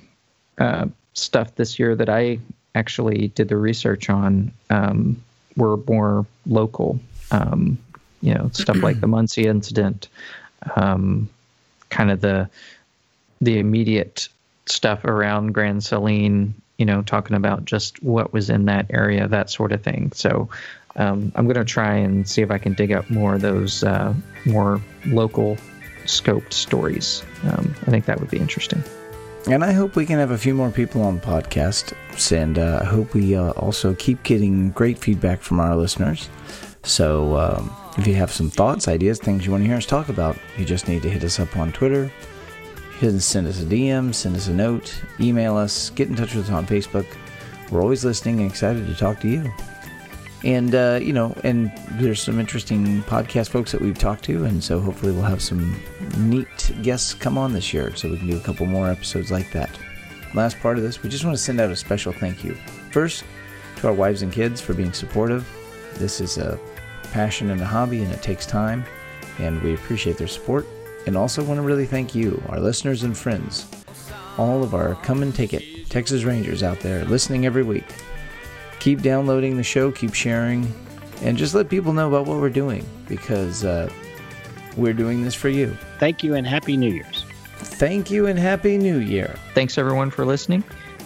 uh, 0.57 0.87
stuff 1.13 1.55
this 1.55 1.79
year 1.79 1.95
that 1.95 2.09
I 2.09 2.39
actually 2.75 3.29
did 3.29 3.49
the 3.49 3.57
research 3.57 4.09
on 4.09 4.51
um, 4.69 5.21
were 5.57 5.77
more 5.77 6.25
local. 6.45 6.99
Um, 7.31 7.77
you 8.21 8.33
know, 8.33 8.49
stuff 8.53 8.77
like 8.77 8.99
the 8.99 9.07
Muncie 9.07 9.47
incident, 9.47 10.07
um, 10.75 11.29
kind 11.89 12.11
of 12.11 12.21
the 12.21 12.49
the 13.41 13.59
immediate 13.59 14.29
stuff 14.65 15.05
around 15.05 15.53
Grand 15.53 15.83
Saline. 15.83 16.53
You 16.77 16.85
know, 16.85 17.01
talking 17.01 17.35
about 17.35 17.65
just 17.65 18.01
what 18.03 18.33
was 18.33 18.49
in 18.49 18.65
that 18.65 18.87
area, 18.89 19.27
that 19.27 19.49
sort 19.49 19.71
of 19.71 19.81
thing. 19.81 20.11
So 20.13 20.49
um, 20.97 21.31
I'm 21.35 21.45
going 21.45 21.55
to 21.55 21.65
try 21.65 21.95
and 21.95 22.27
see 22.27 22.41
if 22.41 22.51
I 22.51 22.57
can 22.57 22.73
dig 22.73 22.91
up 22.91 23.09
more 23.09 23.35
of 23.35 23.41
those 23.41 23.83
uh, 23.83 24.13
more 24.45 24.81
local 25.05 25.57
scoped 26.05 26.53
stories. 26.53 27.23
Um, 27.43 27.73
I 27.87 27.91
think 27.91 28.05
that 28.05 28.19
would 28.19 28.29
be 28.29 28.37
interesting. 28.37 28.83
And 29.47 29.63
I 29.63 29.73
hope 29.73 29.95
we 29.95 30.05
can 30.05 30.17
have 30.17 30.31
a 30.31 30.37
few 30.37 30.55
more 30.55 30.71
people 30.71 31.03
on 31.03 31.19
the 31.19 31.21
podcast. 31.21 31.93
And 32.35 32.57
uh, 32.57 32.79
I 32.81 32.85
hope 32.85 33.13
we 33.13 33.35
uh, 33.35 33.51
also 33.51 33.93
keep 33.93 34.23
getting 34.23 34.71
great 34.71 34.97
feedback 34.97 35.41
from 35.41 35.59
our 35.59 35.75
listeners. 35.75 36.29
So 36.83 37.37
um, 37.37 37.75
if 37.97 38.07
you 38.07 38.15
have 38.15 38.31
some 38.31 38.49
thoughts, 38.49 38.87
ideas, 38.87 39.19
things 39.19 39.45
you 39.45 39.51
want 39.51 39.63
to 39.63 39.67
hear 39.67 39.77
us 39.77 39.85
talk 39.85 40.09
about, 40.09 40.37
you 40.57 40.65
just 40.65 40.87
need 40.87 41.03
to 41.03 41.09
hit 41.09 41.23
us 41.23 41.39
up 41.39 41.55
on 41.57 41.71
Twitter. 41.71 42.11
You 42.95 43.09
can 43.09 43.19
send 43.19 43.47
us 43.47 43.61
a 43.61 43.65
DM, 43.65 44.13
send 44.15 44.37
us 44.37 44.47
a 44.47 44.53
note, 44.53 45.01
email 45.19 45.57
us, 45.57 45.89
get 45.89 46.07
in 46.07 46.15
touch 46.15 46.33
with 46.33 46.45
us 46.45 46.51
on 46.51 46.65
Facebook. 46.65 47.05
We're 47.69 47.81
always 47.81 48.05
listening 48.05 48.39
and 48.39 48.49
excited 48.49 48.87
to 48.87 48.95
talk 48.95 49.19
to 49.21 49.27
you. 49.27 49.51
And, 50.45 50.73
uh, 50.73 50.99
you 51.01 51.11
know, 51.11 51.35
and 51.43 51.71
there's 51.93 52.21
some 52.21 52.39
interesting 52.39 53.01
podcast 53.03 53.49
folks 53.49 53.71
that 53.73 53.81
we've 53.81 53.97
talked 53.97 54.23
to. 54.25 54.45
And 54.45 54.63
so 54.63 54.79
hopefully 54.79 55.11
we'll 55.11 55.23
have 55.23 55.41
some 55.41 55.75
neat 56.17 56.71
guests 56.83 57.13
come 57.13 57.37
on 57.37 57.51
this 57.51 57.73
year 57.73 57.93
so 57.95 58.09
we 58.09 58.17
can 58.17 58.27
do 58.27 58.37
a 58.37 58.41
couple 58.41 58.65
more 58.65 58.89
episodes 58.89 59.31
like 59.31 59.51
that. 59.51 59.77
Last 60.33 60.59
part 60.59 60.77
of 60.77 60.83
this, 60.83 61.03
we 61.03 61.09
just 61.09 61.25
want 61.25 61.35
to 61.35 61.43
send 61.43 61.59
out 61.59 61.71
a 61.71 61.75
special 61.75 62.13
thank 62.13 62.43
you. 62.43 62.55
First, 62.91 63.25
to 63.77 63.87
our 63.87 63.93
wives 63.93 64.21
and 64.21 64.31
kids 64.31 64.61
for 64.61 64.73
being 64.73 64.93
supportive. 64.93 65.45
This 65.95 66.21
is 66.21 66.37
a 66.37 66.59
passion 67.11 67.49
and 67.49 67.59
a 67.61 67.65
hobby 67.65 68.03
and 68.03 68.11
it 68.13 68.21
takes 68.21 68.45
time. 68.45 68.85
and 69.39 69.61
we 69.63 69.73
appreciate 69.73 70.17
their 70.17 70.27
support. 70.27 70.65
And 71.05 71.15
also 71.15 71.43
want 71.43 71.57
to 71.59 71.61
really 71.61 71.85
thank 71.85 72.15
you, 72.15 72.41
our 72.49 72.59
listeners 72.59 73.03
and 73.03 73.17
friends, 73.17 73.67
all 74.37 74.63
of 74.63 74.73
our 74.73 74.95
Come 74.95 75.21
and 75.21 75.33
Take 75.33 75.53
It 75.53 75.89
Texas 75.89 76.23
Rangers 76.23 76.63
out 76.63 76.79
there 76.79 77.05
listening 77.05 77.45
every 77.45 77.63
week. 77.63 77.85
Keep 78.79 79.01
downloading 79.01 79.57
the 79.57 79.63
show, 79.63 79.91
keep 79.91 80.13
sharing, 80.13 80.71
and 81.21 81.37
just 81.37 81.55
let 81.55 81.69
people 81.69 81.93
know 81.93 82.07
about 82.07 82.25
what 82.25 82.39
we're 82.39 82.49
doing 82.49 82.85
because 83.07 83.63
uh, 83.63 83.89
we're 84.75 84.93
doing 84.93 85.23
this 85.23 85.35
for 85.35 85.49
you. 85.49 85.75
Thank 85.99 86.23
you 86.23 86.35
and 86.35 86.45
Happy 86.45 86.75
New 86.75 86.91
Year's. 86.91 87.23
Thank 87.57 88.11
you 88.11 88.27
and 88.27 88.37
Happy 88.37 88.77
New 88.77 88.97
Year. 88.97 89.35
Thanks 89.53 89.77
everyone 89.77 90.11
for 90.11 90.25
listening, 90.25 90.63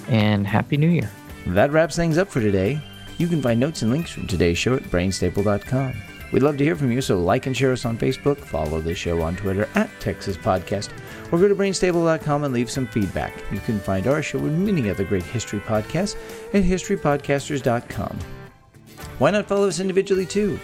and 0.08 0.48
Happy 0.48 0.78
New 0.78 0.90
Year. 0.90 1.10
That 1.48 1.72
wraps 1.72 1.96
things 1.96 2.18
up 2.18 2.30
for 2.30 2.42
today. 2.42 2.82
You 3.18 3.28
can 3.28 3.42
find 3.42 3.60
notes 3.60 3.82
and 3.82 3.92
links 3.92 4.12
from 4.12 4.28
today's 4.28 4.58
show 4.58 4.76
at 4.76 4.84
brainstable.com. 4.84 5.94
We'd 6.32 6.44
love 6.44 6.58
to 6.58 6.64
hear 6.64 6.76
from 6.76 6.92
you, 6.92 7.02
so 7.02 7.20
like 7.20 7.48
and 7.48 7.58
share 7.58 7.72
us 7.72 7.86
on 7.86 7.98
Facebook, 7.98 8.38
follow 8.38 8.80
the 8.80 8.94
show 8.94 9.22
on 9.22 9.36
Twitter 9.36 9.68
at 9.74 9.90
Texas 10.00 10.38
Podcast, 10.38 10.90
or 11.32 11.40
go 11.40 11.48
to 11.48 11.56
brainstable.com 11.56 12.44
and 12.44 12.54
leave 12.54 12.70
some 12.70 12.86
feedback. 12.86 13.34
You 13.52 13.60
can 13.60 13.80
find 13.80 14.06
our 14.06 14.22
show 14.22 14.38
and 14.38 14.64
many 14.64 14.90
other 14.90 15.04
great 15.04 15.24
history 15.24 15.60
podcasts 15.60 16.16
at 16.54 16.64
historypodcasters.com. 16.64 18.20
Why 19.18 19.32
not 19.32 19.48
follow 19.48 19.68
us 19.68 19.80
individually 19.80 20.26
too? 20.26 20.60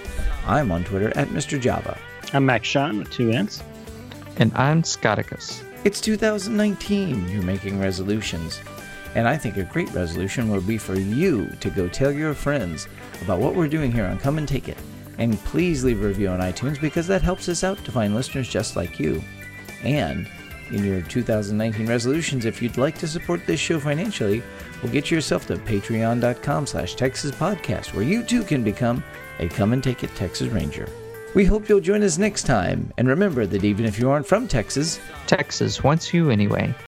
I'm 0.45 0.71
on 0.71 0.83
Twitter 0.83 1.11
at 1.17 1.29
Mr. 1.29 1.59
Java. 1.59 1.97
I'm 2.33 2.45
Max 2.45 2.67
Sean 2.67 2.99
with 2.99 3.11
two 3.11 3.31
N's. 3.31 3.63
And 4.37 4.53
I'm 4.53 4.83
Scotticus. 4.83 5.63
It's 5.83 5.99
2019. 5.99 7.29
You're 7.29 7.43
making 7.43 7.79
resolutions. 7.79 8.59
And 9.15 9.27
I 9.27 9.37
think 9.37 9.57
a 9.57 9.63
great 9.63 9.91
resolution 9.93 10.49
would 10.51 10.67
be 10.67 10.77
for 10.77 10.95
you 10.95 11.47
to 11.61 11.69
go 11.69 11.87
tell 11.87 12.11
your 12.11 12.33
friends 12.33 12.87
about 13.21 13.39
what 13.39 13.55
we're 13.55 13.67
doing 13.67 13.91
here 13.91 14.05
on 14.05 14.19
Come 14.19 14.37
and 14.37 14.47
Take 14.47 14.67
It. 14.67 14.77
And 15.17 15.37
please 15.39 15.83
leave 15.83 16.03
a 16.03 16.07
review 16.07 16.29
on 16.29 16.39
iTunes 16.39 16.79
because 16.79 17.07
that 17.07 17.21
helps 17.21 17.47
us 17.49 17.63
out 17.63 17.83
to 17.85 17.91
find 17.91 18.13
listeners 18.13 18.49
just 18.49 18.75
like 18.75 18.99
you. 18.99 19.23
And 19.83 20.29
in 20.71 20.83
your 20.83 21.01
2019 21.01 21.87
resolutions, 21.87 22.45
if 22.45 22.61
you'd 22.61 22.77
like 22.77 22.97
to 22.99 23.07
support 23.07 23.45
this 23.45 23.59
show 23.59 23.79
financially, 23.79 24.43
well, 24.83 24.91
get 24.91 25.09
yourself 25.09 25.47
to 25.47 25.55
patreon.com 25.55 26.67
slash 26.67 26.95
Texas 26.95 27.31
Podcast, 27.31 27.93
where 27.93 28.03
you 28.03 28.23
too 28.23 28.43
can 28.43 28.63
become 28.63 29.03
a 29.39 29.47
Come 29.47 29.73
and 29.73 29.83
Take 29.83 30.03
It 30.03 30.13
Texas 30.15 30.49
Ranger. 30.49 30.89
We 31.33 31.45
hope 31.45 31.67
you'll 31.67 31.79
join 31.81 32.03
us 32.03 32.17
next 32.17 32.43
time. 32.43 32.93
And 32.97 33.07
remember 33.07 33.45
that 33.45 33.63
even 33.63 33.85
if 33.85 33.97
you 33.97 34.09
aren't 34.09 34.27
from 34.27 34.47
Texas, 34.47 34.99
Texas 35.27 35.83
wants 35.83 36.13
you 36.13 36.29
anyway. 36.29 36.75